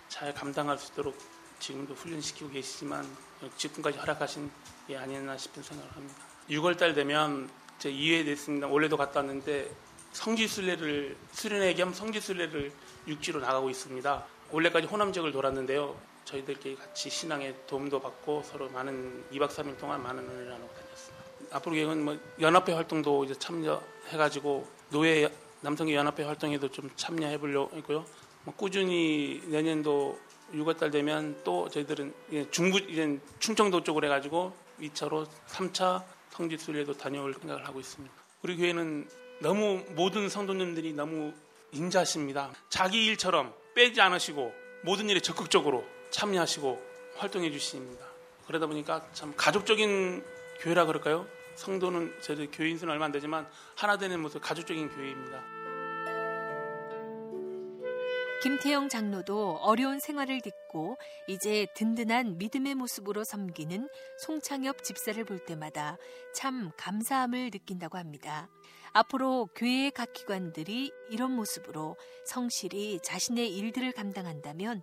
잘 0.08 0.34
감당할 0.34 0.80
수 0.80 0.92
있도록 0.92 1.16
지금도 1.60 1.94
훈련시키고 1.94 2.50
계시지만 2.50 3.06
직분까지 3.58 4.00
허락하신 4.00 4.50
게 4.88 4.98
아니었나 4.98 5.38
싶은 5.38 5.62
생각을 5.62 5.92
합니다. 5.96 6.16
6월달 6.50 6.96
되면 6.96 7.48
제 7.84 7.92
2회 7.92 8.24
됐습니다. 8.24 8.68
올해도 8.68 8.96
갔다 8.96 9.20
왔는데 9.20 9.70
성지순례를 10.14 11.18
수련회 11.34 11.74
겸 11.74 11.92
성지순례를 11.92 12.72
육지로 13.10 13.42
나가고 13.42 13.70
있습니다. 13.70 14.26
올해까지 14.54 14.88
호남 14.88 15.12
지역을 15.12 15.34
돌았는데요. 15.34 15.94
저희들끼리 16.24 16.78
같이 16.78 17.10
신앙에 17.10 17.54
도움도 17.68 18.00
받고 18.00 18.44
서로 18.46 18.70
많은 18.70 19.26
2박 19.34 19.50
3일 19.50 19.78
동안 19.78 20.02
많은 20.02 20.24
은혜를 20.24 20.48
나누고 20.48 20.74
다녔습니다. 20.74 21.26
앞으로 21.58 21.76
계획은 21.76 22.06
뭐 22.06 22.18
연합회 22.40 22.72
활동도 22.72 23.26
이제 23.26 23.34
참여해가지고 23.34 24.66
노예 24.92 25.30
남성계 25.60 25.94
연합회 25.94 26.24
활동에도 26.24 26.70
좀 26.70 26.90
참여해 26.96 27.38
보려고 27.38 27.76
했고요. 27.76 28.06
뭐 28.46 28.56
꾸준히 28.56 29.44
내년도 29.48 30.18
6월달 30.54 30.90
되면 30.90 31.38
또 31.44 31.68
저희들은 31.68 32.14
중부 32.50 32.78
이제 32.88 33.20
충청도 33.40 33.84
쪽으로 33.84 34.08
해가지고 34.08 34.56
2차로 34.80 35.28
3차 35.50 36.02
성지순례도 36.34 36.94
다녀올 36.94 37.34
생각을 37.34 37.66
하고 37.68 37.80
있습니다. 37.80 38.14
우리 38.42 38.58
교회는 38.58 39.08
너무 39.40 39.84
모든 39.90 40.30
성도님들이 40.30 40.94
너무 40.94 41.34
인자하십니다. 41.72 42.52
자기 42.70 43.06
일처럼 43.06 43.54
빼지 43.76 44.02
않으시고 44.02 44.54
모든 44.84 45.10
일에 45.10 45.20
적극적으로 45.20 45.86
참여하시고 46.12 46.94
활동해 47.18 47.52
주십니다. 47.52 48.06
그러다 48.48 48.68
보니까 48.68 49.08
참 49.14 49.34
가족적인 49.36 50.24
교회라 50.62 50.86
그럴까요? 50.86 51.28
성도는 51.56 52.16
저희 52.22 52.48
교인 52.48 52.78
수는 52.78 52.92
얼마 52.92 53.06
안 53.06 53.12
되지만 53.12 53.48
하나 53.76 53.98
되는 53.98 54.20
모습 54.20 54.42
가족적인 54.42 54.90
교회입니다. 54.90 55.53
김태영 58.44 58.90
장로도 58.90 59.60
어려운 59.62 60.00
생활을 60.00 60.42
딛고 60.42 60.98
이제 61.30 61.66
든든한 61.76 62.38
믿음의 62.40 62.76
모습으로 62.76 63.24
섬기는 63.24 63.88
송창엽 64.20 64.84
집사를 64.84 65.24
볼 65.24 65.40
때마다 65.40 65.98
참 66.36 66.70
감사함을 66.76 67.52
느낀다고 67.54 67.98
합니다. 67.98 68.50
앞으로 68.92 69.48
교회의 69.56 69.92
각 69.92 70.12
기관들이 70.12 70.92
이런 71.10 71.32
모습으로 71.38 71.96
성실히 72.26 73.00
자신의 73.02 73.56
일들을 73.56 73.94
감당한다면 73.94 74.82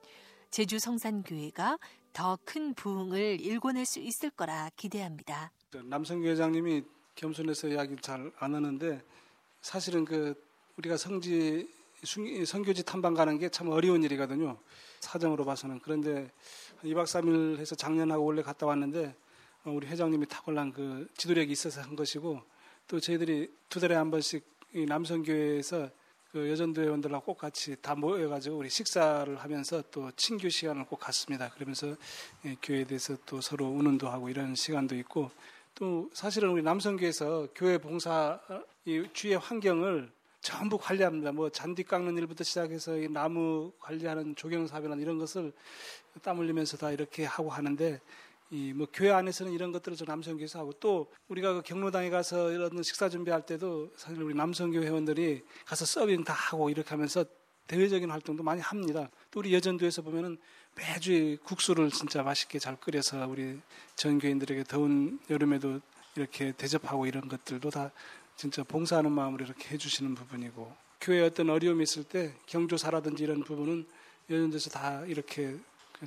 제주 0.50 0.78
성산교회가 0.78 1.78
더 2.14 2.38
큰 2.46 2.72
부흥을 2.72 3.42
일궈낼 3.42 3.84
수 3.84 4.00
있을 4.00 4.30
거라 4.30 4.70
기대합니다. 4.76 5.52
남성교 5.84 6.28
회장님이 6.28 6.82
겸손해서 7.14 7.68
이야기 7.68 7.94
잘 8.00 8.32
안 8.38 8.54
하는데 8.54 9.02
사실은 9.60 10.06
그 10.06 10.34
우리가 10.78 10.96
성지 10.96 11.68
선교지 12.02 12.84
탐방 12.84 13.14
가는 13.14 13.38
게 13.38 13.48
참 13.50 13.68
어려운 13.68 14.02
일이거든요. 14.02 14.58
사정으로 15.00 15.44
봐서는. 15.44 15.80
그런데 15.80 16.30
2박 16.84 17.04
3일 17.04 17.58
해서 17.58 17.74
작년하고 17.74 18.24
원래 18.24 18.42
갔다 18.42 18.66
왔는데 18.66 19.14
어, 19.64 19.70
우리 19.70 19.86
회장님이 19.86 20.26
탁월한 20.26 20.72
그 20.72 21.08
지도력이 21.16 21.52
있어서 21.52 21.82
한 21.82 21.96
것이고 21.96 22.40
또 22.88 23.00
저희들이 23.00 23.52
두 23.68 23.80
달에 23.80 23.94
한 23.94 24.10
번씩 24.10 24.44
남성교회에서 24.72 25.90
그 26.32 26.48
여전도 26.48 26.80
회원들하고 26.82 27.24
꼭 27.24 27.38
같이 27.38 27.76
다 27.82 27.94
모여가지고 27.94 28.56
우리 28.56 28.70
식사를 28.70 29.36
하면서 29.36 29.82
또 29.90 30.10
친교 30.12 30.48
시간을 30.48 30.86
꼭 30.86 31.00
갖습니다. 31.00 31.50
그러면서 31.50 31.96
예, 32.44 32.56
교회에 32.62 32.84
대해서 32.84 33.16
또 33.26 33.40
서로 33.40 33.66
운운도 33.66 34.08
하고 34.08 34.28
이런 34.28 34.54
시간도 34.54 34.94
있고 34.96 35.30
또 35.74 36.08
사실은 36.12 36.50
우리 36.50 36.62
남성교회에서 36.62 37.48
교회 37.54 37.78
봉사 37.78 38.38
이 38.84 39.04
주의 39.12 39.34
환경을 39.36 40.10
전부 40.40 40.78
관리합니다. 40.78 41.32
뭐 41.32 41.50
잔디 41.50 41.82
깎는 41.82 42.16
일부터 42.16 42.44
시작해서 42.44 42.92
나무 43.10 43.72
관리하는 43.78 44.34
조경 44.34 44.66
사업이나 44.66 44.96
이런 44.96 45.18
것을 45.18 45.52
땀 46.22 46.38
흘리면서 46.38 46.76
다 46.76 46.90
이렇게 46.90 47.24
하고 47.24 47.50
하는데 47.50 48.00
이 48.50 48.72
뭐 48.74 48.88
교회 48.92 49.12
안에서는 49.12 49.52
이런 49.52 49.70
것들을 49.70 49.96
좀 49.96 50.06
남성교회에서 50.08 50.58
하고 50.58 50.72
또 50.74 51.12
우리가 51.28 51.54
그 51.54 51.62
경로당에 51.62 52.10
가서 52.10 52.50
이런 52.50 52.82
식사 52.82 53.08
준비할 53.08 53.46
때도 53.46 53.92
사실 53.96 54.20
우리 54.20 54.34
남성교 54.34 54.82
회원들이 54.82 55.42
가서 55.64 55.84
서빙 55.84 56.24
다 56.24 56.32
하고 56.32 56.68
이렇게 56.68 56.88
하면서 56.90 57.24
대외적인 57.68 58.10
활동도 58.10 58.42
많이 58.42 58.60
합니다. 58.60 59.08
또 59.30 59.38
우리 59.38 59.54
여전도에서 59.54 60.02
보면은 60.02 60.36
매주 60.74 61.36
국수를 61.44 61.90
진짜 61.90 62.24
맛있게 62.24 62.58
잘 62.58 62.74
끓여서 62.74 63.28
우리 63.28 63.60
전교인들에게 63.94 64.64
더운 64.64 65.20
여름에도 65.30 65.80
이렇게 66.16 66.50
대접하고 66.50 67.06
이런 67.06 67.28
것들도 67.28 67.70
다 67.70 67.92
진짜 68.40 68.64
봉사하는 68.64 69.12
마음으로 69.12 69.44
이렇게 69.44 69.68
해주시는 69.68 70.14
부분이고 70.14 70.74
교회에 71.02 71.26
어떤 71.26 71.50
어려움이 71.50 71.82
있을 71.82 72.04
때 72.04 72.32
경조사라든지 72.46 73.22
이런 73.22 73.44
부분은 73.44 73.86
연연돼서 74.30 74.70
다 74.70 75.04
이렇게 75.04 75.58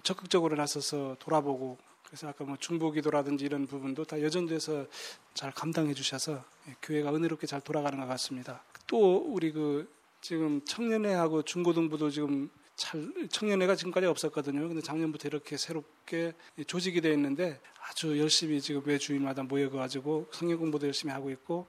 적극적으로 0.02 0.56
나서서 0.56 1.15
돌아보고 1.19 1.78
그래서 2.04 2.28
아까 2.28 2.43
뭐 2.43 2.58
중보기도라든지 2.58 3.46
이런 3.46 3.67
부분도 3.67 4.06
다 4.06 4.19
여전도에서 4.19 4.88
잘 5.36 5.52
감당해 5.52 5.93
주셔서 5.93 6.43
예, 6.67 6.76
교회가 6.82 7.13
은혜롭게 7.13 7.46
잘 7.46 7.62
돌아가는 7.62 8.00
것 8.00 8.08
같습니다. 8.08 8.63
또 8.88 9.17
우리 9.17 9.52
그 9.52 9.88
지금 10.19 10.60
청년회하고 10.65 11.43
중고등부도 11.43 12.10
지금 12.10 12.50
잘 12.76 13.13
청년회가 13.30 13.76
지금까지 13.76 14.08
없었거든요. 14.08 14.67
근데 14.67 14.82
작년부터 14.82 15.28
이렇게 15.28 15.56
새롭게 15.56 16.34
조직이 16.65 17.00
되어 17.00 17.13
있는데 17.13 17.62
아주 17.88 18.17
열심히 18.19 18.60
지금 18.60 18.82
매 18.86 18.98
주일마다 18.98 19.43
모여가지고 19.43 20.30
성경 20.32 20.58
공부도 20.58 20.88
열심히 20.88 21.13
하고 21.13 21.30
있고 21.30 21.67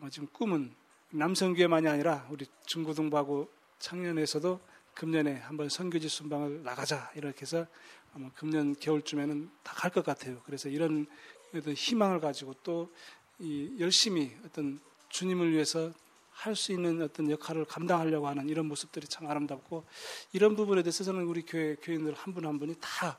아마 0.00 0.08
지금 0.08 0.28
꿈은 0.32 0.74
남성교회만이 1.10 1.86
아니라 1.86 2.26
우리 2.30 2.46
중고등부하고 2.64 3.50
청년회에서도 3.80 4.58
금년에 4.94 5.34
한번 5.40 5.68
선교지 5.68 6.08
순방을 6.08 6.62
나가자 6.62 7.10
이렇게 7.16 7.42
해서 7.42 7.66
아마 8.14 8.30
금년 8.32 8.74
겨울쯤에는 8.74 9.50
다 9.62 9.74
갈 9.76 9.90
것 9.90 10.02
같아요. 10.02 10.40
그래서 10.46 10.70
이런 10.70 11.06
어떤 11.54 11.74
희망을 11.74 12.18
가지고 12.20 12.54
또이 12.62 13.78
열심히 13.78 14.34
어떤 14.44 14.80
주님을 15.10 15.52
위해서 15.52 15.92
할 16.32 16.56
수 16.56 16.72
있는 16.72 17.02
어떤 17.02 17.30
역할을 17.30 17.66
감당하려고 17.66 18.26
하는 18.26 18.48
이런 18.48 18.64
모습들이 18.64 19.06
참 19.06 19.26
아름답고 19.26 19.84
이런 20.32 20.56
부분에 20.56 20.82
대해서 20.82 21.04
저는 21.04 21.24
우리 21.24 21.42
교회 21.42 21.74
교인들 21.74 22.14
한 22.14 22.32
분한 22.32 22.52
한 22.52 22.58
분이 22.58 22.76
다 22.80 23.18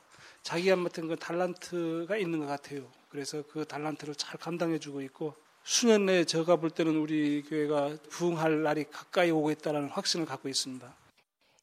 맡은 0.76 1.08
그 1.08 1.16
달란트가 1.16 2.18
있는 2.18 2.40
것 2.40 2.48
같아요. 2.48 2.92
그래서 3.10 3.44
그 3.44 3.66
달란트를 3.66 4.16
잘 4.16 4.40
감당해주고 4.40 5.04
있고 5.04 5.36
수년 5.64 6.06
내에 6.06 6.26
제가 6.26 6.56
볼 6.56 6.70
때는 6.70 6.96
우리 6.98 7.44
교회가 7.44 7.98
부흥할 8.10 8.64
날이 8.64 8.84
가까이 8.86 9.32
오고 9.32 9.52
있다는 9.52 9.90
확신을 9.90 10.26
갖고 10.26 10.50
있습니다. 10.50 10.96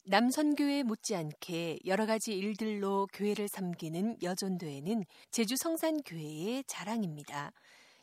남선교회 0.05 0.85
못지않게 0.85 1.81
여러 1.85 2.07
가지 2.07 2.33
일들로 2.33 3.09
교회를 3.13 3.47
섬기는 3.49 4.23
여전도회는 4.23 5.05
제주 5.31 5.55
성산교회의 5.59 6.65
자랑입니다. 6.67 7.53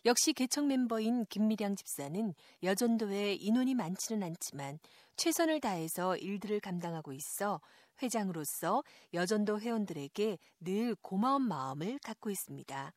역시 0.06 0.34
개척 0.34 0.68
멤버인 0.68 1.26
김미량 1.26 1.76
집사는 1.76 2.36
여전도회 2.62 3.34
인원이 3.34 3.74
많지는 3.74 4.22
않지만 4.22 4.78
최선을 5.16 5.60
다해서 5.62 6.16
일들을 6.18 6.60
감당하고 6.60 7.12
있어 7.14 7.60
회장으로서 8.04 8.84
여전도 9.16 9.62
회원들에게 9.62 10.38
늘 10.60 10.96
고마운 11.02 11.48
마음을 11.48 11.98
갖고 12.04 12.30
있습니다. 12.30 12.94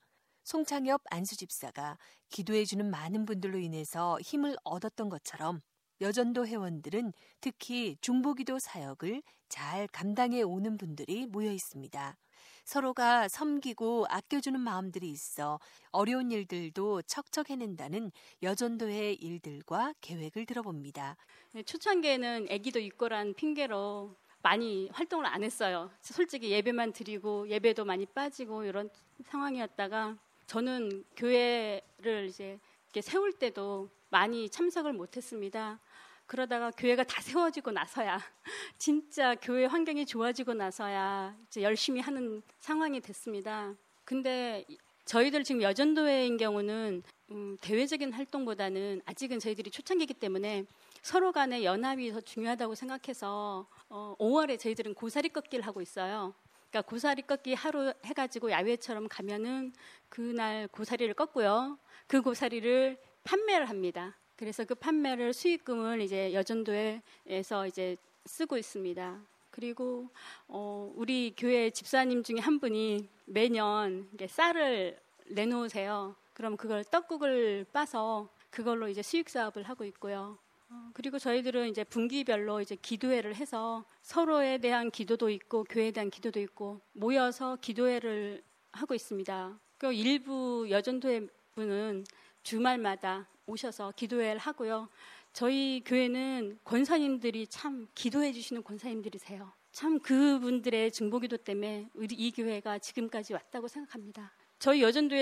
송창엽 0.48 1.02
안수집사가 1.10 1.98
기도해주는 2.30 2.90
많은 2.90 3.26
분들로 3.26 3.58
인해서 3.58 4.18
힘을 4.22 4.56
얻었던 4.64 5.10
것처럼 5.10 5.60
여전도 6.00 6.46
회원들은 6.46 7.12
특히 7.42 7.98
중보기도 8.00 8.58
사역을 8.58 9.22
잘 9.50 9.86
감당해 9.88 10.40
오는 10.40 10.78
분들이 10.78 11.26
모여 11.26 11.52
있습니다. 11.52 12.16
서로가 12.64 13.28
섬기고 13.28 14.06
아껴주는 14.08 14.58
마음들이 14.58 15.10
있어 15.10 15.60
어려운 15.90 16.32
일들도 16.32 17.02
척척 17.02 17.50
해낸다는 17.50 18.10
여전도의 18.42 19.16
일들과 19.16 19.92
계획을 20.00 20.46
들어봅니다. 20.46 21.18
네, 21.52 21.62
초창기에는 21.62 22.46
아기도 22.50 22.78
있고란 22.78 23.34
핑계로 23.34 24.16
많이 24.40 24.88
활동을 24.94 25.26
안 25.26 25.44
했어요. 25.44 25.90
솔직히 26.00 26.52
예배만 26.52 26.94
드리고 26.94 27.50
예배도 27.50 27.84
많이 27.84 28.06
빠지고 28.06 28.64
이런 28.64 28.88
상황이었다가 29.26 30.16
저는 30.48 31.04
교회를 31.14 32.26
이제 32.26 32.58
세울 33.02 33.34
때도 33.34 33.90
많이 34.08 34.48
참석을 34.48 34.94
못했습니다. 34.94 35.78
그러다가 36.26 36.70
교회가 36.70 37.04
다 37.04 37.20
세워지고 37.20 37.70
나서야 37.70 38.18
진짜 38.78 39.34
교회 39.34 39.66
환경이 39.66 40.06
좋아지고 40.06 40.54
나서야 40.54 41.36
이제 41.46 41.62
열심히 41.62 42.00
하는 42.00 42.42
상황이 42.60 42.98
됐습니다. 43.00 43.74
근데 44.06 44.64
저희들 45.04 45.44
지금 45.44 45.60
여전도회인 45.60 46.38
경우는 46.38 47.02
음, 47.30 47.58
대외적인 47.60 48.14
활동보다는 48.14 49.02
아직은 49.04 49.40
저희들이 49.40 49.70
초창기이기 49.70 50.14
때문에 50.14 50.64
서로 51.02 51.30
간의 51.30 51.66
연합이 51.66 52.10
더 52.10 52.22
중요하다고 52.22 52.74
생각해서 52.74 53.66
어, 53.90 54.14
5월에 54.18 54.58
저희들은 54.58 54.94
고사리 54.94 55.28
꺾기를 55.28 55.66
하고 55.66 55.82
있어요. 55.82 56.34
그러니까 56.70 56.88
고사리 56.88 57.22
꺾기 57.22 57.54
하루 57.54 57.92
해가지고 58.04 58.50
야외처럼 58.50 59.08
가면은 59.08 59.72
그날 60.08 60.68
고사리를 60.68 61.12
꺾고요. 61.14 61.78
그 62.06 62.20
고사리를 62.22 62.98
판매를 63.24 63.68
합니다. 63.68 64.16
그래서 64.36 64.64
그 64.64 64.74
판매를 64.74 65.32
수익금을 65.32 66.00
이제 66.00 66.32
여전도에서 66.32 67.66
이제 67.66 67.96
쓰고 68.26 68.56
있습니다. 68.56 69.20
그리고 69.50 70.08
어, 70.46 70.92
우리 70.94 71.34
교회 71.36 71.70
집사님 71.70 72.22
중에 72.22 72.38
한 72.38 72.60
분이 72.60 73.08
매년 73.24 74.08
쌀을 74.28 74.98
내놓으세요. 75.26 76.14
그럼 76.34 76.56
그걸 76.56 76.84
떡국을 76.84 77.66
빠서 77.72 78.28
그걸로 78.50 78.88
이제 78.88 79.02
수익 79.02 79.28
사업을 79.28 79.64
하고 79.64 79.84
있고요. 79.84 80.38
어, 80.70 80.90
그리고 80.92 81.18
저희들은 81.18 81.68
이제 81.68 81.82
분기별로 81.84 82.60
이제 82.60 82.76
기도회를 82.76 83.34
해서 83.34 83.84
서로에 84.02 84.58
대한 84.58 84.90
기도도 84.90 85.30
있고 85.30 85.64
교회에 85.64 85.90
대한 85.92 86.10
기도도 86.10 86.40
있고 86.40 86.80
모여서 86.92 87.56
기도회를 87.60 88.42
하고 88.72 88.94
있습니다. 88.94 89.58
그 89.78 89.92
일부 89.92 90.66
여전도회 90.68 91.26
분은 91.54 92.04
주말마다 92.42 93.28
오셔서 93.46 93.92
기도회를 93.96 94.38
하고요. 94.38 94.88
저희 95.32 95.82
교회는 95.84 96.58
권사님들이 96.64 97.46
참 97.46 97.86
기도해 97.94 98.32
주시는 98.32 98.62
권사님들이세요. 98.62 99.52
참 99.72 100.00
그분들의 100.00 100.90
중보기도 100.92 101.36
때문에 101.36 101.88
우리 101.94 102.14
이 102.14 102.30
교회가 102.32 102.78
지금까지 102.78 103.32
왔다고 103.32 103.68
생각합니다. 103.68 104.32
저희 104.58 104.82
여전도 104.82 105.14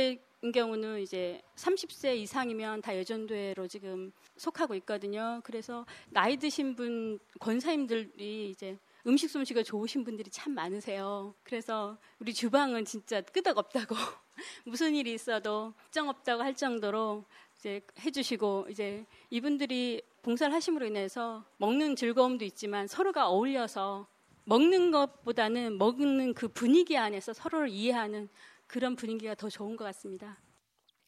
의 0.46 0.52
경우는 0.52 1.00
이제 1.00 1.40
30세 1.56 2.16
이상이면 2.16 2.82
다 2.82 2.96
여전도회로 2.96 3.68
지금 3.68 4.12
속하고 4.37 4.74
있거든요. 4.76 5.40
그래서 5.44 5.87
나이 6.11 6.37
드신 6.37 6.74
분 6.74 7.18
권사님들이 7.40 8.50
이제 8.50 8.78
음식 9.06 9.30
솜씨가 9.30 9.62
좋으신 9.62 10.04
분들이 10.04 10.30
참 10.30 10.52
많으세요. 10.52 11.35
그래서 11.44 11.96
우리 12.18 12.35
주방은 12.35 12.85
진짜 12.85 13.20
끄덕없다고 13.20 13.94
무슨 14.64 14.94
일이 14.94 15.14
있어도 15.14 15.72
걱정 15.76 16.09
없다고 16.09 16.42
할 16.42 16.54
정도로 16.54 17.24
이제 17.59 17.80
해주시고 18.00 18.66
이제 18.70 19.04
이분들이 19.30 20.02
봉사를 20.22 20.52
하심으로 20.52 20.87
인해서 20.87 21.44
먹는 21.59 21.96
즐거움도 21.96 22.44
있지만 22.44 22.87
서로가 22.87 23.28
어울려서 23.28 24.06
먹는 24.44 24.90
것보다는 24.90 25.78
먹는 25.78 26.35
그 26.35 26.48
분위기 26.48 26.96
안에서 26.96 27.32
서로를 27.32 27.68
이해하는 27.68 28.28
그런 28.66 28.96
분위기가 28.96 29.35
더 29.35 29.48
좋은 29.48 29.76
것 29.76 29.85
같습니다. 29.85 30.38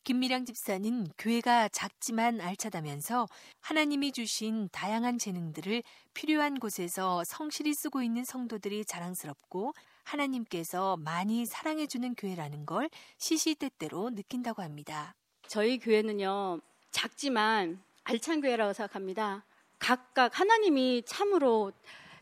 김미량 0.04 0.46
집사는 0.46 1.06
교회가 1.18 1.68
작지만 1.68 2.40
알차다면서 2.40 3.26
하나님이 3.60 4.12
주신 4.12 4.70
다양한 4.72 5.18
재능들을 5.18 5.82
필요한 6.14 6.58
곳에서 6.58 7.22
성실히 7.24 7.74
쓰고 7.74 8.02
있는 8.02 8.24
성도들이 8.24 8.86
자랑스럽고 8.86 9.74
하나님께서 10.04 10.96
많이 10.96 11.44
사랑해주는 11.44 12.14
교회라는 12.14 12.64
걸 12.64 12.88
시시때때로 13.18 14.10
느낀다고 14.10 14.62
합니다. 14.62 15.14
저희 15.46 15.78
교회는요, 15.78 16.60
작지만 16.90 17.82
알찬 18.04 18.40
교회라고 18.40 18.72
생각합니다. 18.72 19.44
각각 19.78 20.40
하나님이 20.40 21.02
참으로 21.04 21.72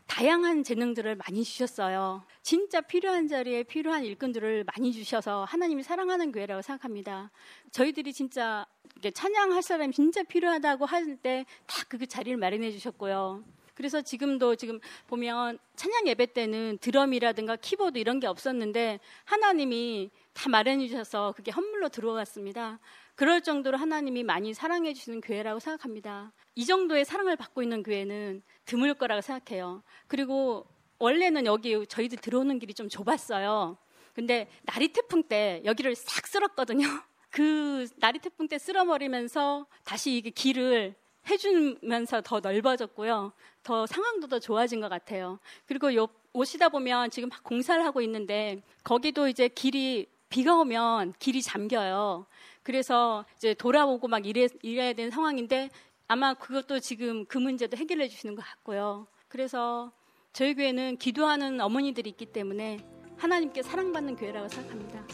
다양한 0.07 0.63
재능들을 0.63 1.15
많이 1.15 1.43
주셨어요. 1.43 2.23
진짜 2.41 2.81
필요한 2.81 3.27
자리에 3.27 3.63
필요한 3.63 4.03
일꾼들을 4.05 4.63
많이 4.63 4.93
주셔서 4.93 5.43
하나님이 5.45 5.83
사랑하는 5.83 6.31
교회라고 6.31 6.61
생각합니다. 6.61 7.29
저희들이 7.71 8.13
진짜 8.13 8.65
찬양할 9.13 9.61
사람이 9.61 9.93
진짜 9.93 10.23
필요하다고 10.23 10.85
할 10.85 11.17
때 11.21 11.45
다 11.67 11.85
그 11.89 12.05
자리를 12.07 12.37
마련해 12.37 12.71
주셨고요. 12.71 13.43
그래서 13.75 14.01
지금도 14.01 14.55
지금 14.55 14.79
보면 15.07 15.59
찬양 15.75 16.07
예배 16.07 16.33
때는 16.33 16.79
드럼이라든가 16.81 17.57
키보드 17.57 17.99
이런 17.99 18.19
게 18.19 18.25
없었는데 18.27 18.99
하나님이 19.25 20.09
다 20.33 20.49
마련해 20.49 20.87
주셔서 20.87 21.33
그게 21.35 21.51
헌물로 21.51 21.89
들어갔습니다. 21.89 22.79
그럴 23.17 23.41
정도로 23.41 23.77
하나님이 23.79 24.21
많이 24.21 24.53
사랑해 24.53 24.93
주시는 24.93 25.21
교회라고 25.21 25.59
생각합니다. 25.59 26.31
이 26.53 26.65
정도의 26.65 27.03
사랑을 27.03 27.35
받고 27.35 27.63
있는 27.63 27.81
교회는 27.81 28.43
드물 28.63 28.93
거라고 28.93 29.21
생각해요. 29.21 29.81
그리고 30.05 30.67
원래는 30.99 31.47
여기 31.47 31.83
저희들 31.87 32.19
들어오는 32.19 32.59
길이 32.59 32.75
좀 32.75 32.87
좁았어요. 32.87 33.75
근데 34.13 34.47
나리 34.65 34.89
태풍 34.89 35.23
때 35.23 35.63
여기를 35.65 35.95
싹 35.95 36.27
쓸었거든요. 36.27 36.85
그 37.31 37.87
나리 37.95 38.19
태풍 38.19 38.47
때 38.47 38.59
쓸어버리면서 38.59 39.65
다시 39.83 40.15
이게 40.15 40.29
길을 40.29 40.93
해주면서 41.27 42.21
더 42.21 42.39
넓어졌고요. 42.39 43.33
더 43.63 43.87
상황도 43.87 44.27
더 44.27 44.37
좋아진 44.37 44.79
것 44.79 44.89
같아요. 44.89 45.39
그리고 45.65 45.93
요, 45.95 46.07
오시다 46.33 46.69
보면 46.69 47.09
지금 47.09 47.29
막 47.29 47.43
공사를 47.43 47.83
하고 47.83 47.99
있는데 48.01 48.61
거기도 48.83 49.27
이제 49.27 49.47
길이 49.47 50.05
비가 50.29 50.55
오면 50.55 51.13
길이 51.19 51.41
잠겨요. 51.41 52.27
그래서 52.67 53.23
이제 53.37 53.53
돌아오고 53.53 54.09
막 54.09 54.25
이래, 54.25 54.45
이래야 54.61 54.91
되는 54.91 55.09
상황인데 55.09 55.69
아마 56.09 56.33
그것도 56.33 56.81
지금 56.81 57.25
그 57.25 57.37
문제도 57.37 57.77
해결해 57.77 58.09
주시는 58.09 58.35
것 58.35 58.41
같고요. 58.41 59.07
그래서 59.29 59.93
저희 60.33 60.53
교회는 60.53 60.97
기도하는 60.97 61.61
어머니들이 61.61 62.09
있기 62.09 62.25
때문에 62.25 62.85
하나님께 63.15 63.63
사랑받는 63.63 64.17
교회라고 64.17 64.49
생각합니다. 64.49 65.07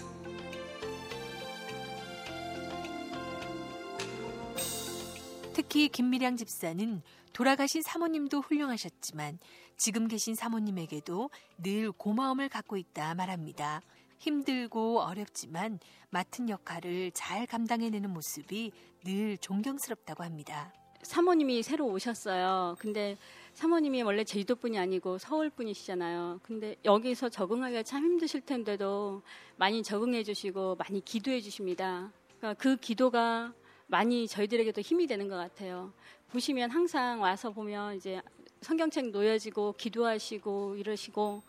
특히 5.54 5.90
김미량 5.90 6.38
집사는 6.38 7.04
돌아가신 7.34 7.84
사모님도 7.84 8.40
훌륭하셨지만 8.40 9.38
지금 9.78 10.08
계신 10.08 10.34
사모님에게도 10.34 11.30
늘 11.60 11.92
고마움을 11.92 12.50
갖고 12.50 12.78
있다 12.78 13.14
말합니다. 13.14 13.84
힘들고 14.18 15.02
어렵지만 15.02 15.80
맡은 16.10 16.50
역할을 16.50 17.12
잘 17.14 17.46
감당해내는 17.46 18.12
모습이 18.12 18.72
늘 19.04 19.38
존경스럽다고 19.38 20.24
합니다. 20.24 20.74
사모님이 21.04 21.64
새로 21.64 21.88
오셨어요. 21.88 22.76
근데 22.80 23.18
사모님이 23.54 24.04
원래 24.04 24.24
제주도 24.24 24.56
분이 24.56 24.80
아니고 24.80 25.18
서울 25.18 25.50
분이시잖아요. 25.50 26.40
근데 26.44 26.76
여기서 26.86 27.30
적응하기가 27.30 27.84
참 27.84 28.06
힘드실 28.06 28.42
텐데도 28.42 29.22
많이 29.58 29.84
적응해 29.84 30.24
주시고 30.24 30.76
많이 30.76 31.04
기도해 31.04 31.42
주십니다. 31.42 32.12
그러니까 32.38 32.62
그 32.62 32.78
기도가 32.78 33.54
많이 33.88 34.28
저희들에게도 34.28 34.82
힘이 34.82 35.06
되는 35.08 35.28
것 35.28 35.36
같아요. 35.36 35.94
보시면 36.30 36.72
항상 36.72 37.22
와서 37.22 37.52
보면 37.52 37.96
이제 37.98 38.22
성경책 38.62 39.12
놓여지고 39.12 39.76
기도하시고 39.78 40.78
이러시고 40.78 41.44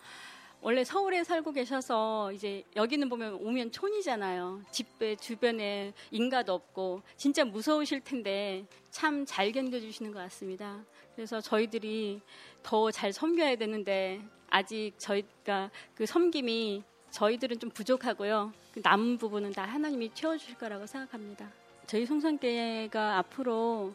원래 0.65 0.83
서울에 0.83 1.23
살고 1.25 1.53
계셔서 1.53 2.33
이제 2.33 2.65
여기는 2.75 3.11
보면 3.11 3.35
오면 3.35 3.71
촌이잖아요. 3.71 4.63
집에 4.71 5.15
주변에 5.15 5.93
인가도 6.11 6.55
없고 6.55 7.03
진짜 7.19 7.45
무서우실 7.45 8.01
텐데 8.01 8.65
참 8.91 9.27
잘 9.27 9.53
견뎌주시는 9.53 10.11
것 10.13 10.21
같습니다. 10.21 10.83
그래서 11.15 11.39
저희들이 11.43 12.23
더 12.63 12.91
잘 12.91 13.13
섬겨야 13.13 13.57
되는데 13.57 14.23
아직 14.49 14.93
저희가 14.97 15.71
그 15.95 16.07
섬김이 16.07 16.83
저희들은 17.11 17.59
좀 17.59 17.69
부족하고요. 17.69 18.51
그 18.73 18.81
남은 18.83 19.19
부분은 19.19 19.53
다 19.53 19.65
하나님이 19.65 20.15
채워주실 20.15 20.57
거라고 20.57 20.87
생각합니다. 20.87 21.47
저희 21.87 22.07
송산교회가 22.07 23.19
앞으로 23.19 23.93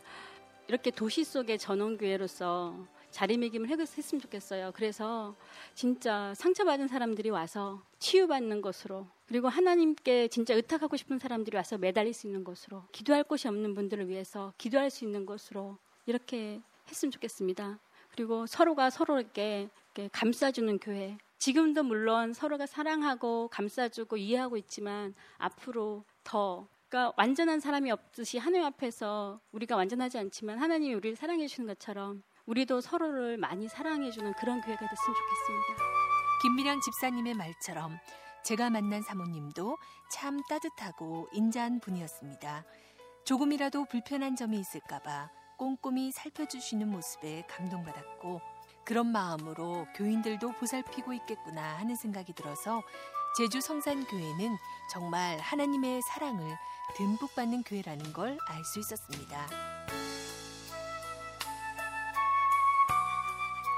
이렇게 0.67 0.91
도시 0.91 1.24
속의 1.24 1.57
전원교회로서 1.57 2.76
자리매김을 3.20 3.67
했으면 3.70 4.22
좋겠어요. 4.22 4.72
그래서 4.74 5.36
진짜 5.74 6.34
상처받은 6.36 6.88
사람들이 6.88 7.30
와서 7.30 7.84
치유받는 7.99 8.61
것으로 8.61 9.07
그리고 9.28 9.49
하나님께 9.49 10.30
진짜 10.30 10.53
의탁하고 10.53 10.95
싶은 10.95 11.20
사람들이 11.20 11.57
와서 11.57 11.78
매달릴 11.78 12.13
수 12.13 12.28
있는 12.28 12.45
것으로 12.45 12.86
기도할 12.93 13.26
곳이 13.26 13.49
없는 13.49 13.76
분들을 13.76 14.07
위해서 14.07 14.53
기도할 14.57 14.89
수 14.89 15.03
있는 15.03 15.26
것으로 15.26 15.78
이렇게 16.05 16.61
했으면 16.88 17.11
좋겠습니다. 17.11 17.80
그리고 18.11 18.45
서로가 18.45 18.89
서로에게 18.89 19.70
감싸주는 20.13 20.80
교회. 20.80 21.17
지금도 21.39 21.84
물론 21.84 22.32
서로가 22.32 22.67
사랑하고 22.67 23.49
감싸주고 23.49 24.15
이해하고 24.15 24.55
있지만 24.55 25.13
앞으로 25.38 26.05
더 26.24 26.67
그러니까 26.88 27.13
완전한 27.17 27.59
사람이 27.59 27.91
없듯이 27.91 28.38
하나님 28.38 28.65
앞에서 28.65 29.39
우리가 29.51 29.76
완전하지 29.76 30.17
않지만 30.17 30.57
하나님이 30.57 30.93
우리를 30.95 31.15
사랑해 31.15 31.45
주시는 31.47 31.67
것처럼 31.67 32.24
우리도 32.50 32.82
서로를 32.82 33.38
많이 33.38 33.70
사랑해주는 33.70 34.34
그런 34.34 34.60
교회가 34.62 34.80
됐으면 34.80 35.16
좋겠습니다. 35.16 35.84
김미량 36.41 36.82
집사님의 36.82 37.36
말처럼 37.36 38.00
제가 38.43 38.72
만난 38.72 39.04
사모님도 39.04 39.78
참 40.12 40.41
따뜻하고 40.50 41.28
인자한 41.32 41.80
분이었습니다. 41.80 42.66
조금이라도 43.24 43.86
불편한 43.86 44.36
점이 44.36 44.60
있을까봐 44.60 45.30
꼼꼼히 45.60 46.12
살펴주시는 46.12 46.89
모습에 46.89 47.43
감동받았고 47.47 48.41
그런 48.84 49.12
마음으로 49.12 49.86
교인들도 49.95 50.54
보살피고 50.54 51.14
있겠구나 51.14 51.78
하는 51.78 51.95
생각이 51.95 52.34
들어서 52.34 52.82
제주 53.38 53.62
성산교회는 53.62 54.58
정말 54.91 55.38
하나님의 55.38 56.02
사랑을 56.02 56.58
듬뿍 56.97 57.36
받는 57.36 57.62
교회라는 57.62 58.12
걸 58.14 58.39
알 58.50 58.64
수 58.66 58.80
있었습니다. 58.80 59.99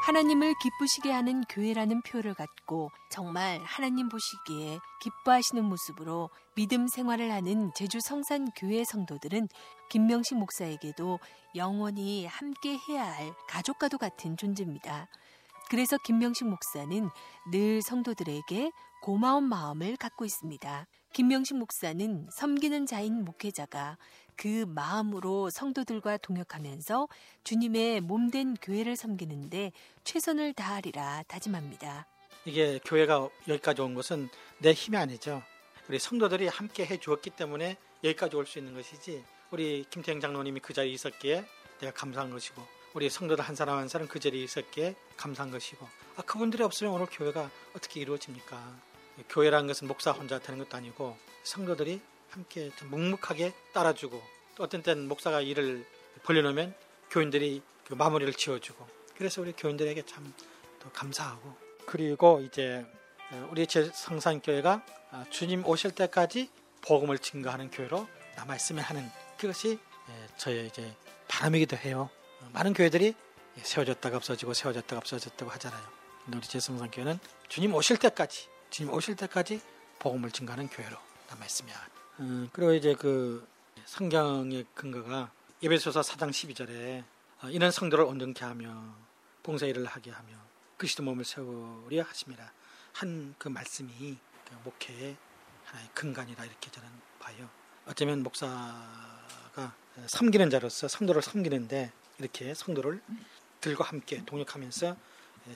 하나님을 0.02 0.56
기쁘시게 0.56 1.12
하는 1.12 1.43
교회라는 1.43 2.02
표를 2.02 2.34
갖고 2.34 2.89
정말 3.12 3.62
하나님 3.64 4.10
보시기에 4.10 4.80
기뻐하시는 4.99 5.64
모습으로 5.64 6.32
믿음 6.56 6.88
생활을 6.88 7.32
하는 7.32 7.72
제주 7.76 7.99
성산 8.02 8.49
교회 8.58 8.84
성도들은 8.84 9.47
김명식 9.89 10.39
목사에게도 10.39 11.20
영원히 11.56 12.26
함께 12.26 12.80
해야 12.89 13.06
할 13.06 13.32
가족과도 13.47 13.99
같은 13.99 14.38
존재입니다. 14.38 15.08
그래서 15.70 15.97
김명식 15.99 16.47
목사는 16.47 17.10
늘 17.52 17.82
성도들에게 17.84 18.72
고마운 19.04 19.43
마음을 19.43 19.97
갖고 19.97 20.26
있습니다. 20.26 20.88
김명식 21.14 21.57
목사는 21.57 22.28
섬기는 22.32 22.86
자인 22.86 23.26
목회자가 23.26 23.97
그 24.38 24.66
마음으로 24.68 25.49
성도들과 25.49 26.18
동역하면서 26.18 27.09
주님의 27.43 28.01
몸된 28.01 28.55
교회를 28.62 28.95
섬기는데 28.95 29.72
최선을 30.03 30.53
다하리라 30.53 31.24
다짐합니다. 31.28 32.07
이게 32.45 32.80
교회가 32.86 33.30
여기까지 33.49 33.82
온 33.82 33.93
것은 33.93 34.30
내 34.59 34.72
힘이 34.72 34.97
아니죠. 34.97 35.43
우리 35.89 35.99
성도들이 35.99 36.47
함께 36.47 36.86
해 36.86 36.97
주었기 36.97 37.32
때문에 37.32 37.78
여기까지 38.03 38.36
올 38.38 38.45
수 38.45 38.57
있는 38.59 38.74
것이지 38.74 39.24
우리 39.51 39.86
김태형 39.89 40.22
장로님이 40.22 40.62
그 40.62 40.74
자리에 40.74 40.91
있었기에 40.93 41.45
내가 41.82 41.93
감사한 41.93 42.32
것이고 42.32 42.62
우리 42.93 43.09
성도들 43.09 43.43
한 43.43 43.55
사람 43.55 43.78
한 43.78 43.88
사람 43.89 44.07
그 44.07 44.20
자리에 44.20 44.43
있었기에 44.43 44.95
감사한 45.18 45.51
것이고 45.51 45.86
아, 46.16 46.22
그분들이 46.22 46.64
없으면 46.64 46.93
오늘 46.93 47.05
교회가 47.07 47.49
어떻게 47.76 47.99
이루어집니까? 47.99 48.90
교회라는 49.30 49.68
것은 49.68 49.88
목사 49.88 50.12
혼자 50.12 50.39
되는 50.39 50.59
것도 50.59 50.78
아니고 50.78 51.18
성도들이 51.43 52.01
함께 52.30 52.72
묵묵하게 52.84 53.53
따라주고 53.74 54.22
또 54.55 54.64
어떤 54.64 54.82
때는 54.84 55.07
목사가 55.07 55.41
일을 55.41 55.86
벌려놓으면 56.24 56.74
교인들이 57.09 57.62
그 57.86 57.93
마무리를 57.93 58.34
지어주고 58.34 58.88
그래서 59.18 59.41
우리 59.41 59.51
교인들에게 59.51 60.03
참또 60.05 60.89
감사하고 60.93 61.55
그리고 61.86 62.41
이제 62.41 62.86
우리 63.49 63.68
제 63.68 63.89
성산교회가 63.93 64.86
주님 65.30 65.66
오실 65.66 65.91
때까지 65.91 66.49
복음을 66.82 67.20
증거하는 67.20 67.70
교회로 67.70 68.07
남아 68.38 68.55
있으면 68.55 68.84
하는 68.84 69.09
그것이 69.38 69.78
저의 70.38 70.68
이제 70.68 70.95
바람이기도 71.28 71.78
해요. 71.78 72.09
많은 72.53 72.74
교회들이 72.74 73.14
세워졌다가 73.62 74.18
없어지고 74.18 74.53
세워졌다가 74.53 74.97
없어졌다고 74.97 75.51
하잖아요. 75.51 75.84
우리 76.34 76.41
제 76.41 76.59
성산교회는 76.59 77.20
주님 77.49 77.74
오실 77.74 77.97
때까지 77.97 78.47
주님 78.72 78.91
오실 78.93 79.15
때까지 79.17 79.61
복음을 79.99 80.32
증거하는 80.32 80.67
교회로 80.69 80.97
남아 81.30 81.45
있으면 81.45 81.76
음, 82.22 82.49
그리고 82.51 82.74
이제 82.74 82.95
그 82.95 83.47
성경의 83.86 84.65
근거가 84.74 85.32
예배소서 85.61 86.01
4장 86.01 86.30
12절에 86.30 87.03
어, 87.43 87.49
이는 87.49 87.69
성도를 87.69 88.05
온전케 88.05 88.43
하며 88.45 88.95
봉사 89.43 89.65
일을 89.65 89.86
하게 89.86 90.11
하며 90.11 90.30
그리스도 90.78 91.03
몸을 91.03 91.26
세우려 91.26 92.01
하십니다. 92.03 92.53
한 92.93 93.36
그 93.38 93.49
말씀이 93.49 94.17
그 94.45 94.55
목회의 94.63 95.15
하나의 95.65 95.89
근간이라 95.93 96.45
이렇게 96.45 96.72
저는 96.72 96.89
봐요. 97.19 97.49
어쩌면 97.86 98.24
목사가 98.24 99.74
섬기는 100.07 100.49
자로서 100.49 100.88
성도를 100.88 101.22
섬기는데 101.22 101.91
이렇게 102.19 102.53
성도를 102.53 103.01
들과 103.59 103.86
함께 103.86 104.24
동역하면서 104.26 104.95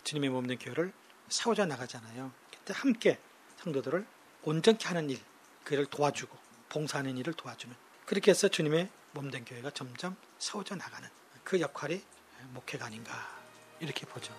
주님의 0.04 0.30
몸된 0.32 0.60
교회를 0.60 0.92
세워져 1.30 1.66
나가잖아요. 1.66 2.32
그때 2.52 2.74
함께 2.76 3.20
성도들을 3.58 4.06
온전케 4.44 4.88
하는 4.88 5.10
일, 5.10 5.20
그를 5.64 5.86
도와주고 5.86 6.38
봉사하는 6.70 7.18
일을 7.18 7.34
도와주는 7.34 7.76
그렇게 8.06 8.32
해서 8.32 8.48
주님의 8.48 8.90
몸된 9.14 9.46
교회가 9.46 9.72
점점 9.72 10.16
세워져 10.38 10.76
나가는 10.76 11.08
그 11.44 11.60
역할이 11.60 12.04
목회가 12.54 12.86
아닌가 12.86 13.14
이렇게 13.80 14.06
보죠. 14.06 14.34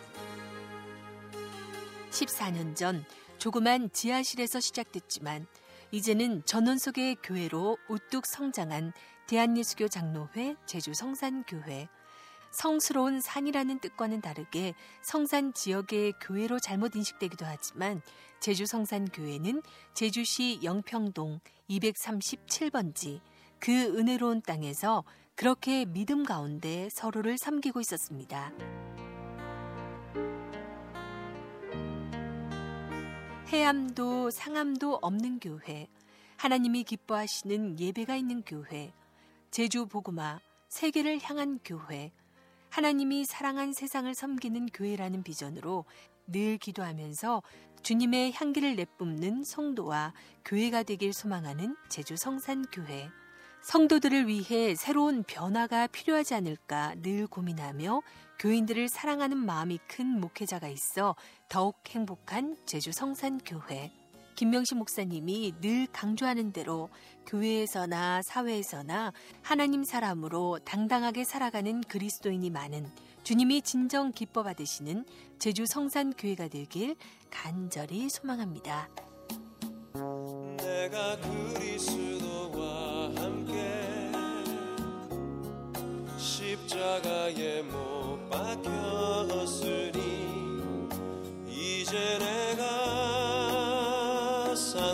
14년 2.10 2.76
전 2.76 3.04
조그만 3.38 3.90
지하실에서 3.92 4.60
시작됐지만 4.60 5.46
이제는 5.90 6.44
전원 6.44 6.78
속의 6.78 7.16
교회로 7.22 7.78
우뚝 7.88 8.26
성장한 8.26 8.92
대한예수교 9.26 9.88
장로회 9.88 10.56
제주 10.66 10.94
성산교회 10.94 11.88
성스러운 12.56 13.20
산이라는 13.20 13.80
뜻과는 13.80 14.22
다르게 14.22 14.72
성산 15.02 15.52
지역의 15.52 16.14
교회로 16.22 16.58
잘못 16.58 16.96
인식되기도 16.96 17.44
하지만 17.44 18.00
제주 18.40 18.64
성산교회는 18.64 19.60
제주시 19.92 20.60
영평동 20.62 21.40
237번지 21.68 23.20
그 23.58 23.70
은혜로운 23.70 24.40
땅에서 24.40 25.04
그렇게 25.34 25.84
믿음 25.84 26.24
가운데 26.24 26.88
서로를 26.90 27.36
섬기고 27.36 27.82
있었습니다. 27.82 28.50
해암도 33.48 34.30
상암도 34.30 35.00
없는 35.02 35.40
교회, 35.40 35.88
하나님이 36.38 36.84
기뻐하시는 36.84 37.78
예배가 37.78 38.16
있는 38.16 38.42
교회, 38.46 38.94
제주 39.50 39.84
복음화, 39.84 40.40
세계를 40.68 41.20
향한 41.22 41.60
교회, 41.62 42.12
하나님이 42.70 43.24
사랑한 43.24 43.72
세상을 43.72 44.14
섬기는 44.14 44.66
교회라는 44.66 45.22
비전으로 45.22 45.84
늘 46.26 46.58
기도하면서 46.58 47.42
주님의 47.82 48.32
향기를 48.32 48.76
내뿜는 48.76 49.44
성도와 49.44 50.12
교회가 50.44 50.82
되길 50.82 51.12
소망하는 51.12 51.76
제주 51.88 52.16
성산교회. 52.16 53.10
성도들을 53.62 54.28
위해 54.28 54.74
새로운 54.74 55.24
변화가 55.24 55.88
필요하지 55.88 56.34
않을까 56.34 56.94
늘 57.02 57.26
고민하며 57.26 58.02
교인들을 58.38 58.88
사랑하는 58.88 59.38
마음이 59.38 59.78
큰 59.88 60.20
목회자가 60.20 60.68
있어 60.68 61.16
더욱 61.48 61.76
행복한 61.88 62.56
제주 62.66 62.92
성산교회. 62.92 64.05
김명식 64.36 64.76
목사님이 64.76 65.54
늘 65.62 65.86
강조하는 65.86 66.52
대로 66.52 66.90
교회에서나 67.26 68.20
사회에서나 68.22 69.14
하나님 69.42 69.82
사람으로 69.82 70.58
당당하게 70.64 71.24
살아가는 71.24 71.80
그리스도인이 71.80 72.50
많은 72.50 72.86
주님이 73.24 73.62
진정 73.62 74.12
기뻐 74.12 74.42
받으시는 74.42 75.06
제주 75.38 75.64
성산 75.66 76.12
교회가 76.12 76.48
되길 76.48 76.96
간절히 77.30 78.10
소망합니다. 78.10 78.90
내가 80.58 81.16
그리스도와 81.20 83.14
함께 83.16 84.12
십자가에 86.18 87.62
못 87.62 88.28
박혔으니 88.30 89.95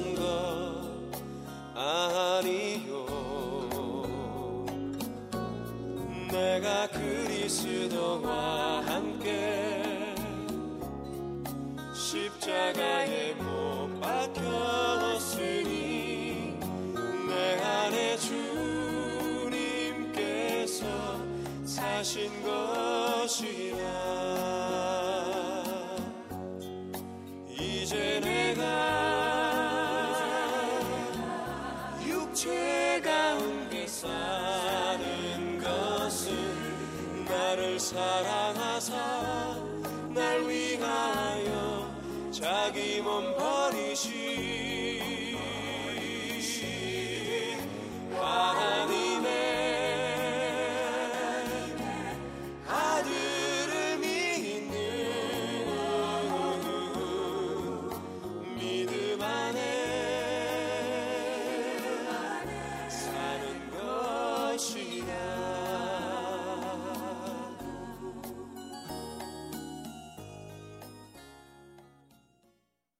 내 0.04 0.51